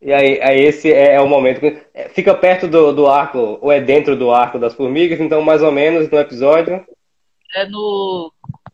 E 0.00 0.12
aí, 0.12 0.40
aí 0.40 0.60
esse 0.60 0.92
é, 0.92 1.14
é 1.14 1.20
o 1.20 1.28
momento 1.28 1.58
que 1.58 1.84
é, 1.92 2.08
fica 2.10 2.32
perto 2.34 2.68
do, 2.68 2.92
do 2.92 3.08
arco, 3.08 3.58
ou 3.60 3.72
é 3.72 3.80
dentro 3.80 4.16
do 4.16 4.30
arco 4.30 4.58
das 4.58 4.74
formigas, 4.74 5.20
então 5.20 5.42
mais 5.42 5.62
ou 5.62 5.72
menos 5.72 6.08
no 6.08 6.18
episódio. 6.18 6.86
É 7.54 7.66
no. 7.66 8.32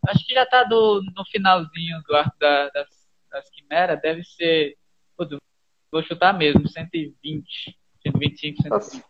Acho 0.08 0.26
que 0.26 0.34
já 0.34 0.44
tá 0.44 0.64
do, 0.64 1.02
no 1.16 1.24
finalzinho 1.30 2.02
do 2.06 2.14
arco 2.14 2.36
da, 2.38 2.68
das, 2.68 2.88
das 3.30 3.50
quimeras, 3.50 4.00
deve 4.00 4.22
ser. 4.24 4.76
Vou 5.90 6.02
chutar 6.02 6.36
mesmo, 6.36 6.68
120, 6.68 7.78
125, 8.02 8.62
130. 8.62 9.06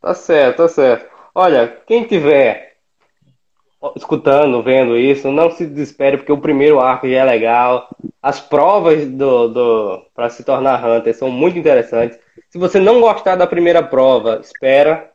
Tá 0.00 0.14
certo, 0.14 0.56
tá 0.58 0.68
certo. 0.68 1.12
Olha, 1.34 1.68
quem 1.86 2.06
tiver 2.06 2.73
escutando, 3.96 4.62
vendo 4.62 4.96
isso, 4.96 5.30
não 5.30 5.50
se 5.50 5.66
desespere, 5.66 6.16
porque 6.16 6.32
o 6.32 6.40
primeiro 6.40 6.80
arco 6.80 7.08
já 7.08 7.18
é 7.18 7.24
legal. 7.24 7.88
As 8.22 8.40
provas 8.40 9.06
do, 9.06 9.48
do 9.48 10.02
para 10.14 10.30
se 10.30 10.44
tornar 10.44 10.84
Hunter 10.84 11.14
são 11.14 11.30
muito 11.30 11.58
interessantes. 11.58 12.18
Se 12.48 12.58
você 12.58 12.78
não 12.78 13.00
gostar 13.00 13.36
da 13.36 13.46
primeira 13.46 13.82
prova, 13.82 14.40
espera. 14.40 15.10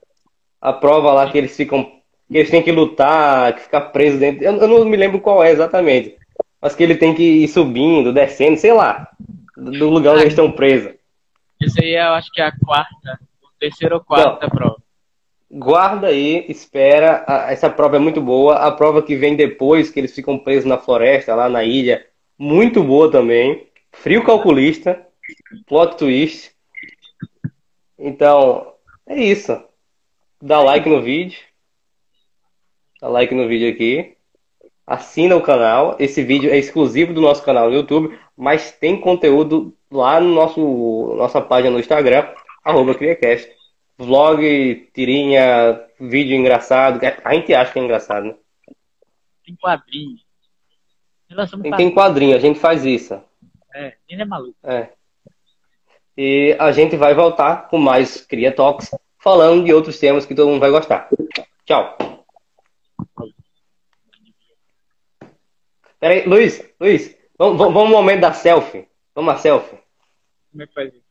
A 0.62 0.74
prova 0.74 1.14
lá 1.14 1.32
que 1.32 1.38
eles 1.38 1.56
ficam. 1.56 1.84
que 1.84 2.38
eles 2.38 2.50
têm 2.50 2.62
que 2.62 2.72
lutar, 2.72 3.54
que 3.54 3.62
ficar 3.62 3.82
preso 3.82 4.20
dentro. 4.20 4.44
Eu, 4.44 4.58
eu 4.58 4.68
não 4.68 4.86
me 4.86 4.98
lembro 4.98 5.22
qual 5.22 5.44
é 5.44 5.52
exatamente. 5.52 6.18
Mas 6.62 6.76
que 6.76 6.84
ele 6.84 6.96
tem 6.96 7.16
que 7.16 7.24
ir 7.24 7.48
subindo, 7.48 8.12
descendo, 8.12 8.58
sei 8.58 8.74
lá. 8.74 9.08
Do 9.56 9.90
lugar 9.90 10.14
onde 10.14 10.24
eles 10.24 10.34
estão 10.34 10.52
presos. 10.52 10.94
Isso 11.62 11.82
aí 11.82 11.96
eu 11.96 12.14
acho 12.14 12.30
que 12.32 12.42
é 12.42 12.46
a 12.46 12.52
quarta, 12.52 13.20
terceira 13.60 13.96
ou 13.96 14.02
quarta 14.02 14.48
não. 14.48 14.50
prova 14.50 14.79
guarda 15.52 16.08
aí, 16.08 16.46
espera. 16.48 17.26
Essa 17.50 17.70
prova 17.70 17.96
é 17.96 18.00
muito 18.00 18.22
boa. 18.22 18.56
A 18.56 18.72
prova 18.72 19.02
que 19.02 19.16
vem 19.16 19.36
depois, 19.36 19.90
que 19.90 20.00
eles 20.00 20.14
ficam 20.14 20.38
presos 20.38 20.66
na 20.66 20.78
floresta, 20.78 21.36
lá 21.36 21.50
na 21.50 21.64
ilha, 21.64 22.06
muito 22.38 22.84
boa 22.84 23.12
também. 23.12 23.68
Frio 23.92 24.24
calculista, 24.24 25.06
plot 25.68 25.98
twist. 25.98 26.52
Então, 27.98 28.74
é 29.08 29.22
isso. 29.22 29.62
Dá 30.42 30.62
like 30.62 30.88
no 30.88 31.02
vídeo. 31.02 31.40
Dá 33.02 33.08
like 33.08 33.34
no 33.34 33.48
vídeo 33.48 33.70
aqui. 33.70 34.16
Assina 34.86 35.36
o 35.36 35.42
canal. 35.42 35.96
Esse 36.00 36.24
vídeo 36.24 36.52
é 36.52 36.58
exclusivo 36.58 37.14
do 37.14 37.22
nosso 37.22 37.44
canal 37.44 37.70
no 37.70 37.76
YouTube, 37.76 38.18
mas 38.38 38.72
tem 38.72 39.00
conteúdo 39.00 39.76
lá 39.92 40.20
no 40.20 40.34
nosso 40.34 41.16
nossa 41.18 41.42
página 41.42 41.72
no 41.72 41.80
Instagram, 41.80 42.28
arroba 42.64 42.94
CriaCast 42.94 43.59
vlog, 44.00 44.90
tirinha, 44.94 45.86
vídeo 46.00 46.36
engraçado. 46.36 47.00
A 47.24 47.34
gente 47.36 47.54
acha 47.54 47.74
que 47.74 47.80
é 47.80 47.84
engraçado, 47.84 48.28
né? 48.28 48.36
Tem 49.46 49.56
quadrinho. 49.56 50.18
Tem, 51.62 51.72
tem 51.76 51.94
quadrinho, 51.94 52.36
a 52.36 52.40
gente 52.40 52.60
faz 52.60 52.86
isso. 52.86 53.22
É, 53.76 53.96
ele 54.08 54.22
é 54.22 54.26
maluco. 54.26 54.58
É. 54.64 54.90
E 56.18 56.56
a 56.60 56.72
gente 56.72 56.96
vai 56.96 57.14
voltar 57.14 57.68
com 57.68 57.78
mais 57.78 58.22
Cria 58.22 58.52
Talks, 58.52 58.92
falando 59.18 59.66
de 59.66 59.74
outros 59.74 60.00
temas 60.00 60.26
que 60.26 60.34
todo 60.34 60.50
mundo 60.50 60.62
vai 60.62 60.72
gostar. 60.72 61.10
Tchau. 61.66 61.98
Peraí, 66.00 66.26
Luiz, 66.26 66.66
Luiz, 66.80 67.16
vamos, 67.38 67.58
vamos, 67.58 67.74
vamos 67.74 67.90
um 67.90 67.94
momento 67.94 68.22
da 68.22 68.34
selfie. 68.34 68.88
Vamos 69.14 69.34
a 69.34 69.38
selfie. 69.38 69.78
Como 70.52 70.64
é 70.64 70.68
que 70.68 70.74
faz 70.74 70.94
isso? 70.94 71.04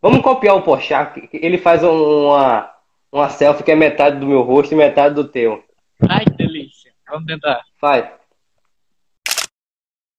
Vamos 0.00 0.22
copiar 0.22 0.56
o 0.56 0.62
Porchat, 0.62 1.28
ele 1.32 1.58
faz 1.58 1.82
uma, 1.82 2.70
uma 3.10 3.28
selfie 3.28 3.64
que 3.64 3.72
é 3.72 3.74
metade 3.74 4.18
do 4.18 4.26
meu 4.26 4.42
rosto 4.42 4.72
e 4.72 4.76
metade 4.76 5.14
do 5.14 5.26
teu. 5.26 5.64
Ai, 6.08 6.24
que 6.24 6.30
delícia. 6.32 6.92
Vamos 7.08 7.26
tentar. 7.26 7.62
Vai. 7.80 8.12